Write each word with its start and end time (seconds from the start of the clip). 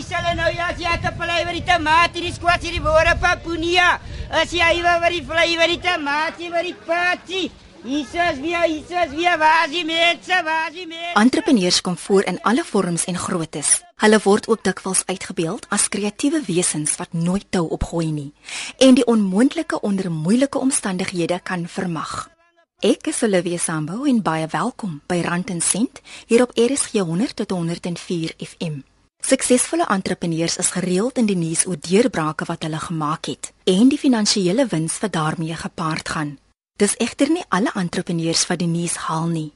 is 0.00 0.12
hulle 0.14 0.34
nou 0.38 0.50
ja, 0.54 0.70
jy 0.78 0.90
het 0.90 1.04
'n 1.04 1.16
plei 1.16 1.40
vir 1.44 1.56
die 1.60 1.66
tamatie, 1.72 2.22
die 2.22 2.32
squash, 2.32 2.60
die 2.64 2.80
wore 2.80 3.14
papunia. 3.20 4.00
As 4.30 4.50
jy 4.52 4.68
iewers 4.76 5.00
vir 5.04 5.10
die 5.10 5.24
vlei 5.24 5.56
vir 5.56 5.68
die 5.68 5.80
tamatie, 5.80 6.50
vir 6.50 6.62
die 6.62 6.78
patie. 6.86 7.50
Jesus, 7.82 8.36
wie 8.42 8.52
Jesus, 8.52 9.10
wie 9.16 9.38
was 9.38 9.70
die 9.70 9.84
mense, 9.84 10.42
was 10.44 10.72
die 10.72 10.86
mense. 10.86 11.14
Entrepreneurs 11.14 11.80
kom 11.80 11.96
voor 11.96 12.22
in 12.22 12.38
alle 12.42 12.64
vorms 12.64 13.04
en 13.04 13.16
groottes. 13.16 13.82
Hulle 13.96 14.20
word 14.22 14.48
ook 14.48 14.64
dikwels 14.64 15.02
uitgebeeld 15.06 15.66
as 15.68 15.88
kreatiewe 15.88 16.42
wesens 16.46 16.96
wat 16.96 17.12
nooit 17.12 17.46
tou 17.50 17.68
opgooi 17.68 18.10
nie 18.12 18.32
en 18.78 18.94
die 18.94 19.04
onmoontlike 19.04 19.80
onder 19.80 20.10
moeilike 20.10 20.58
omstandighede 20.58 21.40
kan 21.42 21.68
vermag. 21.68 22.28
Ek 22.80 23.06
is 23.06 23.22
Olivia 23.22 23.58
Sambo 23.58 24.04
en 24.04 24.22
baie 24.22 24.46
welkom 24.46 25.02
by 25.06 25.20
Rand 25.20 25.50
en 25.50 25.60
Sent 25.60 26.00
hier 26.26 26.42
op 26.42 26.52
RSG 26.56 26.92
100 26.92 27.36
tot 27.36 27.50
104 27.50 28.34
FM. 28.38 28.89
Suksesvolle 29.20 29.86
entrepreneurs 29.88 30.56
is 30.56 30.70
gereeld 30.70 31.18
in 31.18 31.26
die 31.28 31.36
nuus 31.36 31.66
oor 31.68 31.76
deurbrake 31.78 32.46
wat 32.48 32.62
hulle 32.66 32.80
gemaak 32.80 33.28
het 33.30 33.52
en 33.68 33.88
die 33.92 33.98
finansiële 34.00 34.66
wins 34.72 34.98
wat 35.02 35.12
daarmee 35.12 35.56
gepaard 35.56 36.08
gaan. 36.08 36.38
Dis 36.80 36.96
egter 36.96 37.30
nie 37.30 37.44
alle 37.48 37.70
entrepreneurs 37.76 38.46
wat 38.48 38.58
die 38.58 38.68
nuus 38.70 38.96
haal 39.06 39.28
nie. 39.28 39.50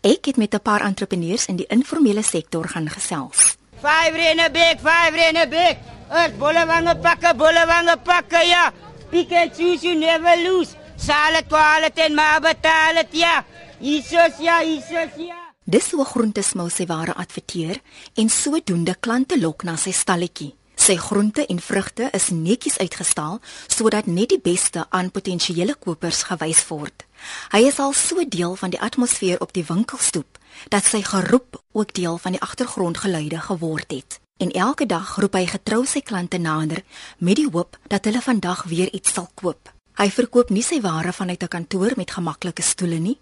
Ek 0.00 0.26
het 0.26 0.36
met 0.36 0.54
'n 0.54 0.60
paar 0.60 0.84
entrepreneurs 0.84 1.46
in 1.46 1.56
die 1.56 1.66
informele 1.68 2.22
sektor 2.22 2.68
gaan 2.68 2.88
gesels. 2.88 3.56
Five 3.80 4.12
rene 4.12 4.50
big, 4.50 4.76
five 4.80 5.12
rene 5.12 5.48
big. 5.48 5.76
Us 6.10 6.30
bollewange 6.38 6.96
pakke, 6.96 7.34
bollewange 7.34 7.96
pakke 8.04 8.46
ja. 8.46 8.72
Pick 9.10 9.32
and 9.32 9.54
choose 9.56 9.86
you 9.86 9.94
never 9.98 10.36
lose. 10.42 10.74
Sale 10.96 11.42
twaalf 11.46 11.90
ten 11.94 12.14
maar 12.14 12.40
betaal 12.40 12.94
dit 12.94 13.20
ja. 13.20 13.44
Jesus 13.80 14.38
ja, 14.38 14.62
Jesus 14.62 15.12
ja. 15.16 15.45
Dis 15.66 15.88
hoe 15.90 16.04
groentesmou 16.06 16.68
sy 16.70 16.84
ware 16.86 17.14
adverteer 17.18 17.80
en 18.14 18.28
sodoende 18.30 18.92
klante 19.02 19.34
lok 19.40 19.64
na 19.66 19.72
sy 19.74 19.90
stalletjie. 19.90 20.52
Sy 20.78 20.94
groente 21.02 21.42
en 21.50 21.58
vrugte 21.58 22.06
is 22.14 22.28
netjies 22.30 22.76
uitgestal 22.78 23.40
sodat 23.66 24.06
net 24.06 24.30
die 24.30 24.38
beste 24.38 24.84
aan 24.94 25.10
potensiële 25.10 25.74
kopers 25.74 26.22
gewys 26.28 26.62
word. 26.68 27.02
Hy 27.50 27.64
is 27.66 27.80
al 27.82 27.96
so 27.98 28.22
deel 28.22 28.54
van 28.62 28.76
die 28.76 28.80
atmosfeer 28.80 29.42
op 29.42 29.56
die 29.58 29.66
winkelstoep 29.66 30.38
dat 30.70 30.86
sy 30.86 31.02
geroep 31.02 31.58
ook 31.74 31.96
deel 31.98 32.22
van 32.22 32.38
die 32.38 32.44
agtergrondgeluide 32.46 33.42
geword 33.50 33.90
het. 33.90 34.20
En 34.38 34.54
elke 34.54 34.86
dag 34.86 35.16
roep 35.18 35.34
hy 35.34 35.48
getrou 35.50 35.82
sy 35.82 36.04
klante 36.06 36.38
nader 36.38 36.84
met 37.18 37.42
die 37.42 37.50
hoop 37.50 37.74
dat 37.90 38.06
hulle 38.06 38.22
vandag 38.22 38.68
weer 38.70 38.92
iets 38.94 39.18
sal 39.18 39.26
koop. 39.34 39.72
Hy 39.98 40.12
verkoop 40.14 40.54
nie 40.54 40.62
sy 40.62 40.78
ware 40.84 41.10
vanuit 41.12 41.42
'n 41.42 41.48
kantoor 41.48 41.92
met 41.96 42.10
gemaklike 42.10 42.62
stoele 42.62 43.02
nie. 43.02 43.18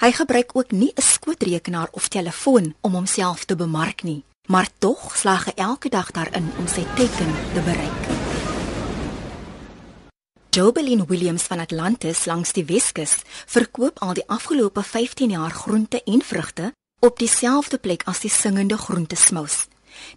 Hy 0.00 0.12
gebruik 0.12 0.50
ook 0.56 0.70
nie 0.70 0.92
'n 0.94 1.02
skootrekenaar 1.02 1.88
of 1.92 2.08
telefoon 2.08 2.74
om 2.80 2.92
homself 2.92 3.44
te 3.44 3.56
bemark 3.56 4.02
nie 4.02 4.24
maar 4.46 4.68
tog 4.78 5.16
slag 5.16 5.44
hy 5.48 5.52
elke 5.56 5.88
dag 5.88 6.10
daarin 6.12 6.50
om 6.58 6.66
sy 6.68 6.84
teken 6.96 7.32
te 7.54 7.62
bereik. 7.64 8.02
Jobelin 10.54 11.06
Williams 11.06 11.42
van 11.50 11.58
Atlantis 11.58 12.24
langs 12.24 12.52
die 12.52 12.64
Weskus 12.64 13.22
verkoop 13.46 13.98
al 14.04 14.14
die 14.14 14.26
afgelope 14.28 14.82
15 14.82 15.30
jaar 15.30 15.50
groente 15.50 16.02
en 16.04 16.22
vrugte 16.22 16.72
op 17.00 17.18
dieselfde 17.18 17.78
plek 17.78 18.04
as 18.06 18.20
die 18.20 18.30
singende 18.30 18.76
groentesmous. 18.78 19.64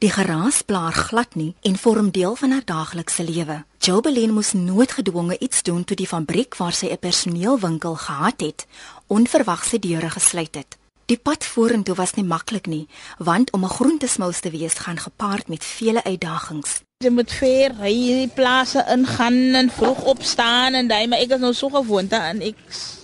Die 0.02 0.12
geraas 0.12 0.62
blaar 0.62 0.94
glad 0.94 1.36
nie 1.36 1.56
en 1.62 1.78
vorm 1.78 2.12
deel 2.12 2.36
van 2.36 2.52
haar 2.52 2.66
daaglikse 2.66 3.24
lewe. 3.24 3.64
Jobelin 3.80 4.34
moes 4.34 4.52
noodgedwonge 4.54 5.38
iets 5.40 5.64
doen 5.64 5.84
toe 5.84 5.96
die 5.98 6.08
fabriek 6.08 6.58
waar 6.58 6.74
sy 6.74 6.88
'n 6.92 7.00
personeelwinkel 7.00 7.96
gehad 7.96 8.42
het, 8.42 8.68
onverwags 9.08 9.70
sy 9.70 9.80
deure 9.80 10.10
gesluit 10.10 10.56
het. 10.56 10.78
Die 11.08 11.18
pad 11.18 11.46
vorentoe 11.46 11.96
was 11.96 12.18
nie 12.18 12.26
maklik 12.28 12.66
nie, 12.68 12.88
want 13.18 13.52
om 13.52 13.64
'n 13.64 13.76
groentesmous 13.78 14.40
te 14.40 14.50
wees 14.50 14.74
gaan 14.74 15.00
gepaard 15.00 15.48
met 15.48 15.64
vele 15.64 16.04
uitdagings. 16.04 16.82
Jy 16.98 17.10
moet 17.10 17.32
ver 17.32 17.72
ry 17.80 17.94
hierdie 17.94 18.34
plase 18.36 18.86
ingaan 18.90 19.56
en 19.56 19.70
vroeg 19.70 20.04
opstaan 20.04 20.74
en 20.74 20.88
daai 20.88 21.08
maar 21.08 21.20
ek 21.20 21.32
is 21.32 21.40
nou 21.40 21.54
so 21.54 21.70
gewoond 21.70 22.14
aan 22.14 22.42
ek 22.42 22.56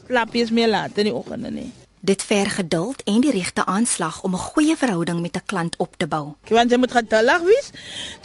slaap 0.08 0.34
eers 0.34 0.50
meer 0.50 0.68
laat 0.68 0.98
in 0.98 1.06
die 1.06 1.14
oggende 1.14 1.52
nie. 1.52 1.72
Dit 2.04 2.24
ver 2.24 2.50
geduld 2.50 3.04
en 3.04 3.22
die 3.24 3.32
regte 3.32 3.66
aanslag 3.66 4.24
om 4.24 4.34
'n 4.36 4.46
goeie 4.52 4.76
verhouding 4.78 5.22
met 5.22 5.38
'n 5.38 5.46
klant 5.46 5.76
op 5.78 5.96
te 5.98 6.08
bou. 6.08 6.36
Want 6.50 6.72
jy 6.72 6.78
moet 6.78 6.92
geduldig 6.92 7.42
wees. 7.42 7.70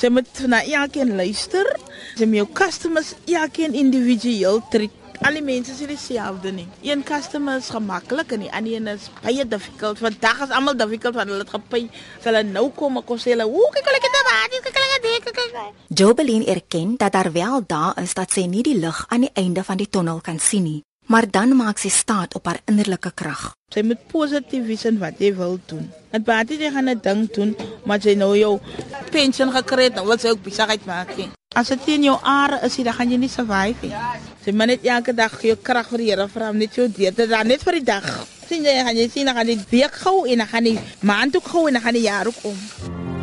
Jy 0.01 0.09
moet 0.09 0.47
na 0.47 0.65
elkeen 0.65 1.17
luister. 1.17 1.77
Jy 2.17 2.27
moet 2.27 2.37
jou 2.37 2.49
customers 2.53 3.15
elkeen 3.27 3.75
individueel 3.75 4.63
treat 4.71 4.91
al 5.27 5.37
die 5.39 5.43
mense 5.43 5.73
is 5.73 5.81
dieselfde 5.91 6.53
nie. 6.53 6.67
Een 6.83 7.03
customer 7.05 7.59
is 7.59 7.71
gemaklik 7.75 8.33
en 8.33 8.45
die 8.45 8.53
ander 8.53 8.73
een 8.73 8.87
is 8.93 9.09
baie 9.23 9.47
difficult. 9.49 9.99
Vandag 9.99 10.43
is 10.47 10.55
almal 10.55 10.77
difficult 10.77 11.15
want 11.15 11.29
hulle 11.29 11.45
het 11.45 11.55
gepy. 11.55 11.89
Hulle 12.25 12.43
nou 12.47 12.69
kom 12.77 12.97
ek 13.01 13.11
sê 13.19 13.35
hulle, 13.35 13.45
"Hoe 13.45 13.71
kyk 13.75 13.85
hulle 13.85 14.01
dit 14.01 14.17
maar, 14.29 14.49
kyk 14.49 14.79
hulle 14.79 15.21
kyk 15.25 15.41
hulle." 15.43 15.73
Jobelin 15.89 16.47
erken 16.47 16.97
dat 16.97 17.13
daar 17.13 17.33
wel 17.33 17.63
daar 17.67 18.03
is 18.03 18.15
dat 18.15 18.33
sy 18.33 18.47
nie 18.47 18.63
die 18.63 18.79
lig 18.79 19.05
aan 19.09 19.21
die 19.21 19.35
einde 19.35 19.65
van 19.65 19.77
die 19.77 19.89
tonnel 19.89 20.21
kan 20.21 20.39
sien 20.39 20.63
nie, 20.63 20.85
maar 21.09 21.25
dan 21.31 21.57
maak 21.57 21.81
sy 21.81 21.89
staat 21.89 22.35
op 22.37 22.47
haar 22.47 22.61
innerlike 22.69 23.11
krag. 23.17 23.55
Sy 23.73 23.83
moet 23.85 24.01
positief 24.13 24.65
wees 24.69 24.85
in 24.89 25.01
wat 25.01 25.21
jy 25.21 25.33
wil 25.37 25.59
doen. 25.69 25.89
Dit 26.13 26.25
baie 26.25 26.45
jy 26.45 26.71
gaan 26.73 26.89
'n 26.89 27.01
ding 27.03 27.29
doen, 27.33 27.57
maar 27.85 27.99
jy 27.99 28.15
nou 28.15 28.37
jou 28.37 28.61
pensioen 29.11 29.53
gekry 29.53 29.85
het, 29.89 29.95
dan 29.95 30.07
wil 30.07 30.17
jy 30.17 30.31
ook 30.31 30.43
besigheid 30.43 30.85
maak. 30.87 31.09
As 31.55 31.69
dit 31.69 31.87
in 31.87 32.03
jou 32.03 32.19
are 32.23 32.61
is, 32.63 32.77
dan 32.77 32.93
gaan 32.93 33.11
jy 33.11 33.17
nie 33.17 33.29
survive 33.29 33.77
nie. 33.81 33.95
Jy 34.45 34.53
moet 34.53 34.67
net 34.67 34.85
elke 34.85 35.15
dag 35.15 35.43
jou 35.43 35.57
krag 35.57 35.89
vir 35.89 35.99
die 35.99 36.11
Here 36.11 36.29
vra, 36.29 36.53
net 36.53 36.75
jou 36.75 36.89
dit 36.89 37.17
dan 37.17 37.47
net 37.47 37.63
vir 37.63 37.73
die 37.73 37.85
dag. 37.85 38.27
Sien 38.49 38.63
jy, 38.63 38.83
gaan 38.85 38.97
jy 38.97 39.09
sien 39.09 39.25
dan 39.25 39.35
gaan 39.35 39.47
die 39.47 39.61
week 39.71 39.95
gou 39.95 40.27
en 40.27 40.39
dan 40.39 40.47
gaan 40.47 40.65
die 40.65 40.79
maand 41.01 41.37
ook 41.37 41.49
gou 41.49 41.67
en 41.67 41.73
dan 41.73 41.83
gaan 41.83 41.95
die 41.95 42.03
jaar 42.03 42.27
ook 42.27 42.45
om. 42.45 43.18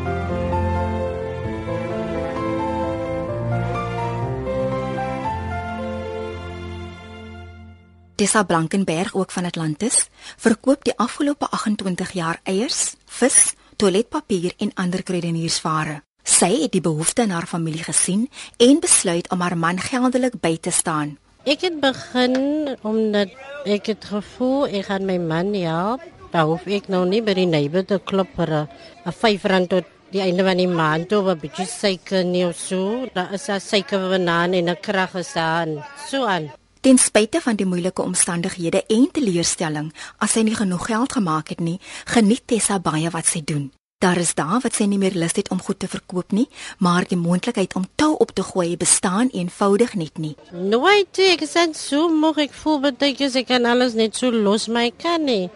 Tessa 8.26 8.44
Blankenberg 8.44 9.14
ook 9.14 9.32
van 9.32 9.46
Atlantis 9.46 10.08
verkoop 10.42 10.84
die 10.84 10.94
afgelope 10.98 11.46
28 11.50 12.12
jaar 12.18 12.40
eiers, 12.44 12.96
vis, 13.06 13.54
toiletpapier 13.78 14.56
en 14.58 14.72
ander 14.82 15.04
kruideniersware. 15.06 16.00
Sy 16.26 16.50
het 16.64 16.74
die 16.74 16.82
behoeftes 16.82 17.28
in 17.28 17.36
haar 17.36 17.46
familie 17.46 17.86
gesien 17.86 18.24
en 18.58 18.82
besluit 18.82 19.30
om 19.30 19.46
haar 19.46 19.58
man 19.58 19.78
geldelik 19.78 20.40
by 20.42 20.56
te 20.58 20.74
staan. 20.74 21.20
Ek 21.46 21.68
het 21.68 21.78
begin 21.86 22.74
omdat 22.82 23.38
ek 23.70 23.94
het 23.94 24.10
gevoel 24.16 24.74
ek 24.74 24.90
gaan 24.90 25.06
my 25.06 25.20
man 25.22 25.54
help. 25.54 26.10
Daar 26.34 26.50
hoef 26.50 26.66
ek 26.66 26.90
nou 26.90 27.06
nie 27.06 27.22
by 27.22 27.38
die 27.38 27.46
neighbor 27.54 27.86
te 27.86 28.02
klop 28.02 28.34
vir 28.42 28.66
'n 29.06 29.14
5 29.22 29.50
rand 29.54 29.70
tot 29.70 29.86
die 30.10 30.26
einde 30.26 30.42
van 30.42 30.58
die 30.58 30.72
maand 30.82 31.14
of 31.14 31.30
'n 31.30 31.40
bietjie 31.46 31.70
suiker 31.70 32.26
nie 32.26 32.48
of 32.50 32.58
so. 32.58 33.06
Daar 33.14 33.34
is 33.34 33.46
daar 33.46 33.62
suiker 33.62 34.10
banaan 34.10 34.54
en 34.54 34.70
'n 34.70 34.82
krag 34.82 35.12
gestaan. 35.12 35.86
So 36.10 36.26
aan. 36.26 36.65
Ten 36.86 37.00
spyte 37.02 37.40
van 37.42 37.58
die 37.58 37.66
moeilike 37.66 38.04
omstandighede 38.04 38.84
en 38.94 39.08
teleurstelling, 39.10 39.88
as 40.22 40.36
sy 40.36 40.44
nie 40.46 40.54
genoeg 40.54 40.84
geld 40.86 41.16
gemaak 41.18 41.48
het 41.50 41.64
nie, 41.66 41.80
geniet 42.14 42.44
Tessa 42.46 42.78
baie 42.78 43.10
wat 43.10 43.26
sy 43.26 43.42
doen. 43.42 43.64
Daar 44.06 44.22
is 44.22 44.36
daar 44.38 44.60
wat 44.62 44.78
sy 44.78 44.86
nie 44.86 45.00
meer 45.02 45.18
lus 45.18 45.34
het 45.34 45.50
om 45.50 45.64
goed 45.66 45.80
te 45.82 45.90
verkoop 45.90 46.36
nie, 46.38 46.46
maar 46.78 47.08
die 47.10 47.18
moontlikheid 47.18 47.74
om 47.74 47.88
tou 47.98 48.12
op 48.22 48.36
te 48.38 48.46
gooi 48.46 48.78
bestaan 48.78 49.34
eenvoudig 49.34 49.96
net 49.98 50.22
nie. 50.22 50.36
Nooit 50.54 51.18
ek 51.26 51.48
sê 51.50 51.66
so 51.74 52.06
moeg 52.06 52.44
ek 52.46 52.54
voel 52.54 52.84
baie 52.86 53.34
ek 53.34 53.50
kan 53.50 53.66
alles 53.66 53.98
net 53.98 54.14
so 54.14 54.30
los 54.30 54.68
my 54.70 54.92
kan 54.94 55.26
nie. 55.26 55.50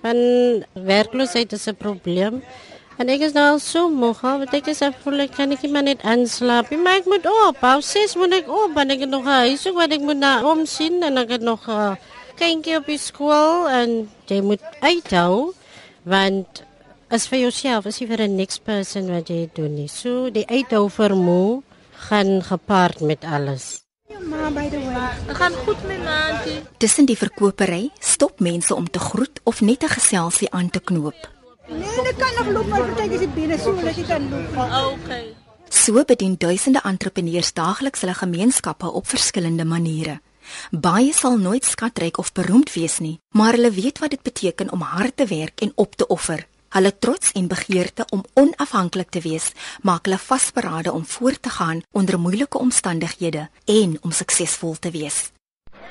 Want 0.00 0.64
werkloosheid 0.72 1.52
is 1.52 1.68
'n 1.68 1.76
probleem. 1.76 2.40
En 3.00 3.08
ek 3.08 3.22
is 3.24 3.32
nou 3.32 3.46
al 3.54 3.60
so 3.64 3.88
moeg, 3.88 4.18
want 4.20 4.52
ek 4.52 4.66
is 4.68 4.82
voel 5.00 5.22
ek 5.24 5.30
kan 5.38 5.54
ek 5.54 5.62
maar 5.72 5.86
net 5.86 6.02
aanslaap. 6.04 6.68
Maar 6.84 6.98
ek 7.00 7.06
moet 7.08 7.28
op, 7.32 7.62
hou 7.64 7.78
ses 7.80 8.12
moet 8.20 8.34
ek 8.42 8.50
op, 8.52 8.74
want 8.76 8.92
ek 8.92 9.06
het 9.06 9.12
nog 9.12 9.24
huis 9.24 9.64
wat 9.72 9.94
ek 9.96 10.04
moet 10.04 10.20
na 10.20 10.32
omsien 10.44 11.00
en 11.08 11.16
ek 11.22 11.32
het 11.38 11.46
nog 11.46 11.64
'n 11.64 11.96
kindjie 12.36 12.76
op 12.76 12.84
die 12.84 13.00
skool 13.00 13.68
en 13.68 14.08
jy 14.28 14.40
moet 14.44 14.60
uithou 14.80 15.54
want 16.04 16.62
as 17.08 17.26
vir 17.28 17.40
jouself 17.48 17.86
is 17.86 18.00
jy 18.00 18.06
vir 18.06 18.20
'n 18.20 18.36
next 18.36 18.64
person 18.64 19.08
wat 19.08 19.28
jy 19.28 19.48
doen 19.54 19.74
nie. 19.74 19.88
So 19.88 20.28
die 20.28 20.44
uithou 20.44 20.90
vermoë 20.90 21.62
gaan 22.08 22.42
gepaard 22.42 23.00
met 23.00 23.24
alles. 23.24 23.80
Ma 24.20 24.50
by 24.50 24.68
the 24.68 24.76
way, 24.78 25.08
ek 25.28 25.36
gaan 25.36 25.56
goed 25.64 25.80
met 25.88 26.04
maandjie. 26.04 26.60
Tussen 26.78 27.06
die 27.06 27.16
verkopery 27.16 27.90
stop 27.98 28.40
mense 28.40 28.74
om 28.74 28.90
te 28.90 28.98
groet 28.98 29.40
of 29.44 29.60
net 29.60 29.82
'n 29.84 29.88
geselsie 29.88 30.50
aan 30.50 30.70
te 30.70 30.80
knoop. 30.80 31.39
Nee, 31.70 32.02
ek 32.10 32.18
kan 32.18 32.34
nog 32.38 32.48
loop 32.54 32.66
maar 32.66 32.82
partyke 32.88 33.14
is 33.14 33.22
die 33.22 33.34
bene 33.34 33.58
so 33.58 33.74
dat 33.78 33.94
ek 33.94 34.08
kan 34.08 34.26
loop. 34.30 34.58
Okay. 34.96 35.30
So 35.70 36.02
bedien 36.04 36.34
duisende 36.38 36.82
entrepreneurs 36.84 37.52
daagliks 37.54 38.02
hulle 38.02 38.16
gemeenskappe 38.18 38.90
op 38.90 39.06
verskillende 39.06 39.64
maniere. 39.64 40.18
Baie 40.70 41.12
sal 41.14 41.38
nooit 41.38 41.64
skatryk 41.64 42.18
of 42.18 42.32
beroemd 42.34 42.72
wees 42.74 42.98
nie, 42.98 43.20
maar 43.38 43.54
hulle 43.54 43.70
weet 43.70 44.02
wat 44.02 44.10
dit 44.10 44.22
beteken 44.22 44.72
om 44.74 44.82
hard 44.82 45.16
te 45.16 45.26
werk 45.30 45.62
en 45.62 45.72
op 45.74 45.94
te 45.94 46.06
offer. 46.06 46.46
Hulle 46.74 46.92
trots 46.98 47.32
en 47.38 47.46
begeerte 47.50 48.06
om 48.10 48.24
onafhanklik 48.34 49.10
te 49.10 49.22
wees, 49.22 49.52
maak 49.82 50.06
hulle 50.06 50.18
vasberade 50.18 50.92
om 50.92 51.06
voort 51.06 51.42
te 51.42 51.50
gaan 51.50 51.82
onder 51.90 52.18
moeilike 52.18 52.58
omstandighede 52.58 53.48
en 53.64 53.98
om 54.02 54.10
suksesvol 54.10 54.78
te 54.78 54.90
wees. 54.90 55.30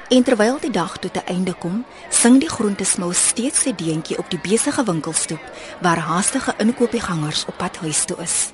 En 0.09 0.23
terwyl 0.23 0.57
die 0.59 0.71
dag 0.71 0.97
tot 0.97 1.15
'n 1.15 1.25
einde 1.25 1.53
kom, 1.53 1.85
sing 2.09 2.39
die 2.39 2.49
groentesmil 2.49 3.13
steeds 3.13 3.61
sy 3.61 3.75
deentjie 3.75 4.17
op 4.17 4.29
die 4.29 4.39
besige 4.39 4.83
winkelstoep 4.83 5.51
waar 5.81 5.97
haastige 5.97 6.53
inkopiesgangers 6.57 7.45
op 7.45 7.57
pad 7.57 7.77
huis 7.77 8.05
toe 8.05 8.17
is. 8.17 8.51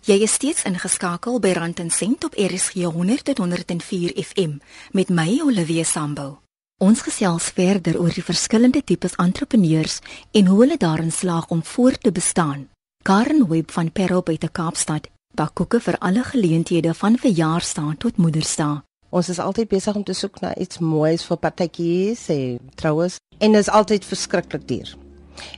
Jy 0.00 0.22
is 0.22 0.32
steeds 0.32 0.62
ingeskakel 0.62 1.40
by 1.40 1.52
Rand 1.52 1.80
& 1.86 1.88
Sent 1.92 2.24
op 2.24 2.34
RSG 2.34 2.72
100 2.72 3.24
tot 3.24 3.38
104 3.38 4.24
FM 4.24 4.58
met 4.90 5.08
my 5.08 5.40
Olivia 5.42 5.84
Sambul. 5.84 6.49
Ons 6.80 7.02
gesels 7.04 7.50
verder 7.52 7.98
oor 8.00 8.14
die 8.16 8.22
verskillende 8.24 8.80
tipes 8.80 9.12
entrepreneurs 9.20 9.98
en 10.32 10.46
hoe 10.48 10.62
hulle 10.62 10.78
daarin 10.80 11.10
slaag 11.12 11.50
om 11.52 11.60
voort 11.60 12.00
te 12.00 12.12
bestaan. 12.12 12.70
Karen 13.04 13.42
Webb 13.50 13.74
van 13.76 13.90
Perro 13.92 14.22
by 14.24 14.38
te 14.40 14.48
Kaapstad 14.48 15.10
bak 15.36 15.52
koeke 15.60 15.76
vir 15.84 15.98
alle 16.00 16.22
geleenthede 16.24 16.94
van 16.96 17.18
verjaarsdae 17.20 17.98
tot 18.00 18.16
Moedersdag. 18.16 18.78
Ons 19.12 19.28
is 19.28 19.42
altyd 19.44 19.68
besig 19.68 19.98
om 19.98 20.06
te 20.08 20.16
soek 20.16 20.40
na 20.40 20.54
iets 20.56 20.80
moois 20.80 21.26
vir 21.28 21.40
partytjies 21.42 22.22
en 22.32 22.72
troues 22.80 23.18
en 23.38 23.52
dit 23.52 23.60
is 23.60 23.68
altyd 23.68 24.08
verskriklik 24.08 24.64
duur. 24.72 24.94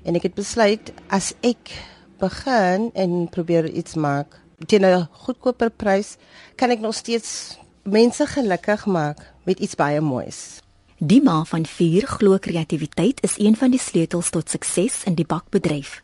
En 0.02 0.18
ek 0.18 0.26
het 0.26 0.34
besluit 0.34 0.90
as 1.06 1.36
ek 1.46 1.70
begin 2.18 2.90
en 2.98 3.28
probeer 3.30 3.70
iets 3.70 3.94
maak 3.94 4.40
teen 4.66 4.82
'n 4.82 5.06
goedkoper 5.22 5.70
prys, 5.70 6.16
kan 6.56 6.70
ek 6.70 6.80
nog 6.80 6.98
steeds 6.98 7.58
mense 7.84 8.26
gelukkig 8.26 8.86
maak 8.86 9.22
met 9.46 9.60
iets 9.60 9.78
baie 9.78 10.00
moois. 10.00 10.61
Die 11.04 11.18
ma 11.18 11.40
van 11.50 11.64
vier 11.66 12.04
glo 12.06 12.36
kreatiwiteit 12.38 13.18
is 13.26 13.32
een 13.36 13.56
van 13.58 13.72
die 13.74 13.78
sleutels 13.82 14.28
tot 14.30 14.50
sukses 14.50 15.00
in 15.10 15.16
die 15.18 15.26
bakbedryf 15.26 15.96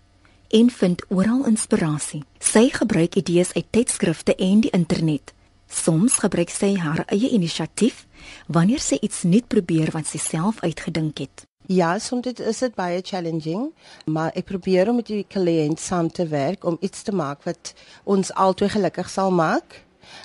en 0.50 0.70
vind 0.74 1.04
oral 1.14 1.44
inspirasie. 1.46 2.24
Sy 2.42 2.64
gebruik 2.74 3.14
idees 3.14 3.52
uit 3.54 3.68
tydskrifte 3.70 4.34
en 4.34 4.64
die 4.64 4.72
internet. 4.74 5.30
Soms 5.70 6.16
gebruik 6.18 6.50
sy 6.50 6.72
haar 6.82 7.04
eie 7.14 7.30
inisiatief 7.30 8.00
wanneer 8.48 8.82
sy 8.82 8.98
iets 8.98 9.22
nuut 9.22 9.46
probeer 9.46 9.92
wat 9.94 10.10
sy 10.10 10.18
self 10.18 10.58
uitgedink 10.66 11.22
het. 11.22 11.46
Ja, 11.70 11.92
soms 12.02 12.26
is 12.34 12.64
dit 12.66 12.74
baie 12.74 12.98
challenging, 12.98 13.70
maar 14.10 14.34
ek 14.34 14.50
probeer 14.50 14.90
om 14.90 14.98
met 14.98 15.12
die 15.14 15.22
kliënt 15.22 15.78
saam 15.78 16.10
te 16.10 16.26
werk 16.26 16.66
om 16.66 16.80
iets 16.80 17.06
te 17.06 17.14
maak 17.14 17.46
wat 17.46 17.70
ons 18.02 18.34
albei 18.34 18.72
gelukkig 18.74 19.14
sal 19.14 19.30
maak. 19.30 19.78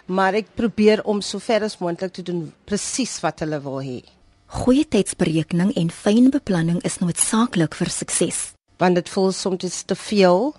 Maar 0.09 0.41
ek 0.41 0.55
probeer 0.57 1.05
om 1.05 1.21
so 1.21 1.37
ver 1.37 1.61
as 1.69 1.77
moontlik 1.77 2.17
te 2.17 2.25
doen 2.25 2.47
presies 2.65 3.19
wat 3.21 3.45
hulle 3.45 3.61
wil 3.61 3.81
hê. 3.85 4.01
Goeie 4.53 4.85
tydsberekening 4.85 5.71
en 5.81 5.87
fyn 5.89 6.27
beplanning 6.29 6.77
is 6.85 6.99
noodsaaklik 7.01 7.73
vir 7.73 7.89
sukses. 7.89 8.41
Want 8.77 8.99
dit 8.99 9.07
voel 9.09 9.31
soms 9.33 9.79
te 9.89 9.95
veel 9.97 10.51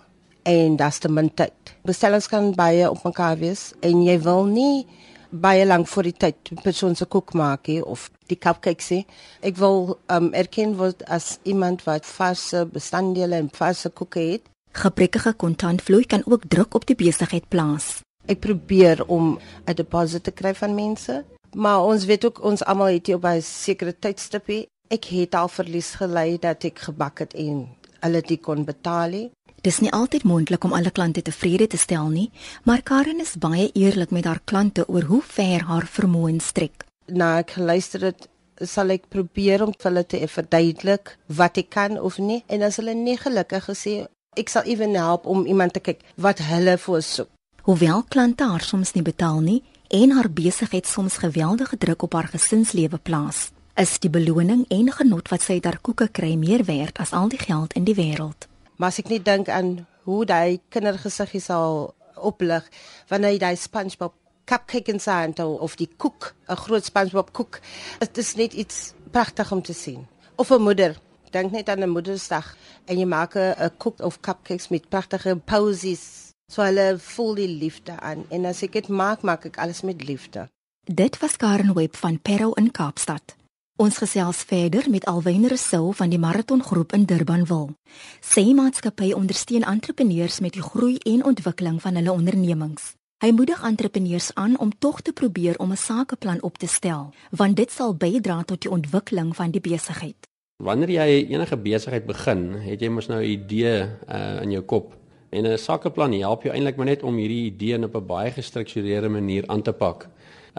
en 0.50 0.74
das 0.76 0.98
te 0.98 1.06
min 1.08 1.28
tyd. 1.30 1.70
Bestellings 1.86 2.26
kan 2.26 2.48
baie 2.58 2.88
op 2.90 3.04
mekaar 3.06 3.38
wees 3.38 3.68
en 3.86 4.00
jy 4.02 4.16
wil 4.24 4.48
nie 4.50 4.82
baie 5.30 5.62
lank 5.62 5.86
voor 5.92 6.08
die 6.08 6.16
tyd 6.24 6.50
persoon 6.64 6.98
se 6.98 7.06
koek 7.06 7.36
maak 7.38 7.70
he, 7.70 7.78
of 7.82 8.08
die 8.26 8.38
cupcakes 8.38 8.90
he. 8.90 9.00
Ek 9.46 9.62
wil 9.62 9.94
um, 10.10 10.32
erken 10.34 10.74
word 10.80 11.06
as 11.06 11.38
iemand 11.46 11.86
wat 11.86 12.02
vaste 12.02 12.64
bestanddele 12.66 13.38
en 13.38 13.52
vaste 13.54 13.92
koeke 13.94 14.24
het. 14.32 14.50
Gebrekkige 14.74 15.36
kontantvloei 15.38 16.02
kan 16.02 16.26
ook 16.26 16.48
druk 16.50 16.74
op 16.74 16.90
die 16.90 16.98
besigheid 16.98 17.46
plaas. 17.46 18.00
Ek 18.26 18.42
probeer 18.42 19.06
om 19.06 19.38
'n 19.68 19.74
deposit 19.78 20.24
te 20.24 20.34
kry 20.34 20.54
van 20.54 20.74
mense, 20.74 21.22
maar 21.54 21.84
ons 21.84 22.04
weet 22.04 22.24
ook 22.24 22.42
ons 22.42 22.64
almal 22.64 22.92
het 22.94 23.06
hier 23.06 23.16
op 23.16 23.24
'n 23.24 23.42
sekere 23.42 23.94
tydstip. 23.98 24.68
Ek 24.88 25.04
het 25.04 25.34
al 25.34 25.48
verlies 25.48 25.94
gelei 25.94 26.38
dat 26.38 26.64
ek 26.64 26.78
gebak 26.78 27.18
het 27.18 27.34
en 27.34 27.68
hulle 28.00 28.20
dit 28.20 28.40
kon 28.40 28.64
betaal. 28.64 29.10
He. 29.10 29.30
Dis 29.60 29.80
nie 29.80 29.92
altyd 29.92 30.24
moontlik 30.24 30.64
om 30.64 30.72
alle 30.72 30.90
klante 30.90 31.22
tevrede 31.22 31.66
te 31.66 31.76
stel 31.76 32.08
nie, 32.08 32.30
maar 32.62 32.82
Karen 32.82 33.20
is 33.20 33.38
baie 33.40 33.70
eerlik 33.72 34.10
met 34.10 34.24
haar 34.24 34.40
klante 34.44 34.88
oor 34.88 35.02
hoe 35.02 35.22
ver 35.22 35.62
haar 35.62 35.86
vermoë 35.86 36.40
strek. 36.40 36.84
Nou 37.06 37.38
ek 37.38 37.56
luister 37.56 38.00
dit 38.00 38.28
sal 38.60 38.90
ek 38.90 39.08
probeer 39.08 39.64
om 39.64 39.72
vir 39.72 39.90
hulle 39.90 40.04
te 40.06 40.20
verduidelik 40.28 41.16
wat 41.26 41.56
ek 41.56 41.70
kan 41.70 42.00
of 42.00 42.18
nie 42.18 42.42
en 42.46 42.62
as 42.62 42.76
hulle 42.76 42.94
nie 42.94 43.16
gelukkig 43.16 43.64
gesê 43.64 44.06
ek 44.36 44.48
sal 44.52 44.62
ewen 44.62 44.94
help 44.94 45.26
om 45.26 45.46
iemand 45.46 45.72
te 45.72 45.80
kyk 45.80 46.00
wat 46.16 46.38
hulle 46.38 46.78
voorsoek. 46.78 47.28
Hoewel 47.62 48.04
klante 48.08 48.44
haar 48.44 48.62
soms 48.62 48.92
nie 48.92 49.02
betaal 49.02 49.40
nie 49.40 49.62
en 49.88 50.10
haar 50.10 50.30
besigheid 50.30 50.86
soms 50.86 51.16
geweldige 51.16 51.76
druk 51.76 52.02
op 52.02 52.12
haar 52.12 52.28
gesinslewe 52.28 52.98
plaas, 52.98 53.50
is 53.74 53.98
die 53.98 54.10
beloning 54.10 54.64
en 54.68 54.92
genot 54.92 55.28
wat 55.28 55.42
sy 55.42 55.58
uit 55.58 55.64
haar 55.64 55.80
koeke 55.82 56.08
kry 56.08 56.34
meer 56.38 56.64
werd 56.64 56.98
as 56.98 57.12
al 57.12 57.28
die 57.28 57.38
geld 57.38 57.72
in 57.74 57.84
die 57.84 57.96
wêreld. 57.98 58.48
Maar 58.76 58.88
as 58.88 58.98
ek 58.98 59.08
net 59.08 59.24
dink 59.24 59.48
aan 59.48 59.86
hoe 60.04 60.24
daai 60.26 60.60
kindergesiggie 60.68 61.40
sal 61.40 61.94
oplig 62.14 62.66
wanneer 63.10 63.34
hy 63.34 63.38
daai 63.42 63.56
SpongeBob 63.56 64.14
cupcake 64.44 64.92
in 64.92 65.00
sy 65.00 65.22
hand 65.24 65.40
of 65.40 65.76
die 65.76 65.88
koek, 65.96 66.34
'n 66.48 66.56
groot 66.56 66.84
SpongeBob 66.84 67.32
koek, 67.32 67.60
dit 68.00 68.18
is 68.18 68.34
net 68.36 68.52
iets 68.52 68.92
pragtig 69.10 69.52
om 69.52 69.62
te 69.62 69.72
sien. 69.72 70.06
Of 70.36 70.50
'n 70.50 70.62
moeder, 70.62 71.00
dink 71.30 71.52
net 71.52 71.68
aan 71.68 71.82
'n 71.82 71.90
Moedersdag 71.90 72.56
en 72.86 72.98
jy 72.98 73.06
maak 73.06 73.36
'n 73.36 73.70
koek 73.78 74.00
of 74.00 74.20
cupcakes 74.20 74.68
met 74.68 74.88
pragtige 74.88 75.36
posies. 75.36 76.23
So 76.52 76.62
hulle 76.62 76.98
voel 76.98 77.34
die 77.34 77.48
liefde 77.48 78.00
aan 78.00 78.26
en 78.28 78.44
as 78.44 78.62
ek 78.62 78.72
dit 78.72 78.88
maak, 78.88 79.22
maak 79.22 79.46
ek 79.48 79.58
alles 79.58 79.82
met 79.82 80.04
liefde. 80.04 80.48
Dit 80.84 81.18
was 81.18 81.36
Karen 81.36 81.72
Webb 81.74 81.96
van 81.96 82.20
Perro 82.20 82.52
in 82.60 82.70
Kaapstad. 82.70 83.36
Ons 83.80 83.96
gesels 83.98 84.44
verder 84.46 84.84
met 84.90 85.06
Alwyn 85.10 85.48
Rousseau 85.48 85.94
van 85.98 86.12
die 86.12 86.18
Marathon 86.18 86.62
Groep 86.62 86.92
in 86.92 87.06
Durbanville. 87.10 87.72
Sy 88.20 88.52
maatskappy 88.54 89.10
ondersteun 89.16 89.64
entrepreneurs 89.66 90.38
met 90.44 90.54
die 90.54 90.62
groei 90.62 90.98
en 91.10 91.24
ontwikkeling 91.24 91.80
van 91.82 91.98
hulle 91.98 92.12
ondernemings. 92.12 92.92
Hy 93.24 93.32
moedig 93.32 93.64
entrepreneurs 93.64 94.28
aan 94.38 94.58
om 94.60 94.70
tog 94.78 95.00
te 95.00 95.12
probeer 95.12 95.58
om 95.58 95.72
'n 95.72 95.76
sakeplan 95.76 96.42
op 96.42 96.58
te 96.58 96.66
stel, 96.66 97.10
want 97.30 97.56
dit 97.56 97.70
sal 97.70 97.96
bydra 97.96 98.42
tot 98.42 98.60
die 98.60 98.70
ontwikkeling 98.70 99.36
van 99.36 99.50
die 99.50 99.60
besigheid. 99.60 100.28
Wanneer 100.62 100.90
jy 100.90 101.26
enige 101.32 101.56
besigheid 101.56 102.06
begin, 102.06 102.52
het 102.52 102.80
jy 102.80 102.88
mos 102.88 103.06
nou 103.08 103.22
'n 103.22 103.30
idee 103.30 103.88
uh, 104.08 104.42
in 104.42 104.50
jou 104.50 104.62
kop. 104.62 105.03
En 105.34 105.46
'n 105.46 105.58
sakeplan 105.58 106.12
help 106.12 106.42
jou 106.42 106.54
eintlik 106.54 106.76
maar 106.76 106.86
net 106.86 107.02
om 107.02 107.16
hierdie 107.16 107.44
idee 107.44 107.84
op 107.84 107.94
'n 107.96 108.06
baie 108.06 108.30
gestruktureerde 108.30 109.08
manier 109.08 109.44
aan 109.46 109.62
te 109.62 109.72
pak. 109.72 110.08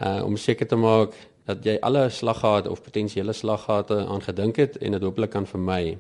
Uh 0.04 0.24
om 0.26 0.38
seker 0.38 0.68
te 0.68 0.76
maak 0.76 1.14
dat 1.46 1.64
jy 1.64 1.78
alle 1.82 2.10
slaggate 2.10 2.70
of 2.70 2.82
potensiële 2.82 3.34
slaggate 3.34 4.06
aan 4.06 4.22
gedink 4.22 4.56
het 4.56 4.78
en 4.78 4.92
dit 4.92 5.02
hopelik 5.02 5.30
kan 5.30 5.48
vermy. 5.48 5.98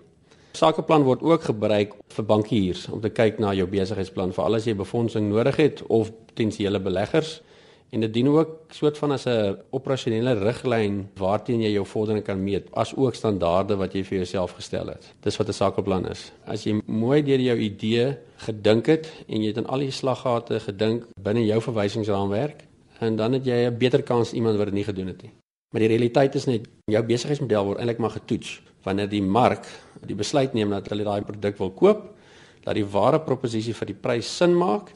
Sakeplan 0.52 1.04
word 1.04 1.22
ook 1.22 1.44
gebruik 1.44 1.94
vir 2.08 2.26
bankiers 2.26 2.88
om 2.88 3.02
te 3.02 3.10
kyk 3.10 3.40
na 3.40 3.54
jou 3.54 3.68
besigheidsplan 3.68 4.34
vir 4.34 4.44
al 4.44 4.56
as 4.56 4.66
jy 4.66 4.76
befondsing 4.76 5.30
nodig 5.30 5.56
het 5.56 5.84
of 5.88 6.12
potensiële 6.26 6.80
beleggers 6.80 7.42
en 7.90 8.00
dit 8.02 8.14
dien 8.14 8.28
ook 8.28 8.50
soort 8.70 8.98
van 8.98 9.12
as 9.12 9.26
'n 9.26 9.58
operasionele 9.70 10.34
riglyn 10.34 11.10
waarteen 11.16 11.62
jy 11.62 11.72
jou 11.72 11.86
vordering 11.86 12.24
kan 12.24 12.44
meet 12.44 12.68
as 12.74 12.96
ook 12.96 13.16
standaarde 13.16 13.76
wat 13.76 13.94
jy 13.94 14.04
vir 14.04 14.18
jouself 14.18 14.52
gestel 14.52 14.88
het. 14.88 15.14
Dis 15.22 15.38
wat 15.38 15.48
'n 15.48 15.54
sakeplan 15.54 16.10
is. 16.10 16.32
As 16.46 16.64
jy 16.64 16.82
mooi 16.86 17.24
deur 17.24 17.40
jou 17.40 17.58
idee 17.58 18.18
gedink 18.38 18.86
het 18.86 19.12
en 19.28 19.42
jy 19.42 19.48
het 19.48 19.58
aan 19.58 19.68
al 19.68 19.80
die 19.80 19.92
slaggate 19.92 20.60
gedink 20.60 21.06
binne 21.22 21.46
jou 21.46 21.62
verwysingsraamwerk, 21.62 22.66
en 23.00 23.16
dan 23.16 23.34
het 23.34 23.46
jy 23.46 23.68
'n 23.68 23.78
beter 23.78 24.04
kans 24.04 24.34
iemand 24.34 24.58
wat 24.58 24.66
dit 24.66 24.74
nie 24.74 24.84
gedoen 24.84 25.08
het 25.08 25.22
nie. 25.22 25.32
Maar 25.72 25.80
die 25.80 25.90
realiteit 25.90 26.36
is 26.36 26.46
net 26.46 26.68
jou 26.86 27.04
besigheidsmodel 27.04 27.66
word 27.66 27.78
eintlik 27.78 27.98
maar 27.98 28.10
getoets 28.10 28.62
wanneer 28.84 29.10
die 29.10 29.22
mark 29.22 29.66
die 30.06 30.16
besluit 30.16 30.54
neem 30.54 30.70
dat 30.70 30.90
hulle 30.90 31.04
daai 31.04 31.22
produk 31.22 31.58
wil 31.58 31.72
koop, 31.72 32.16
dat 32.64 32.76
die 32.76 32.86
ware 32.86 33.20
proposisie 33.20 33.74
vir 33.74 33.86
die 33.86 33.98
prys 33.98 34.38
sin 34.38 34.58
maak 34.58 34.94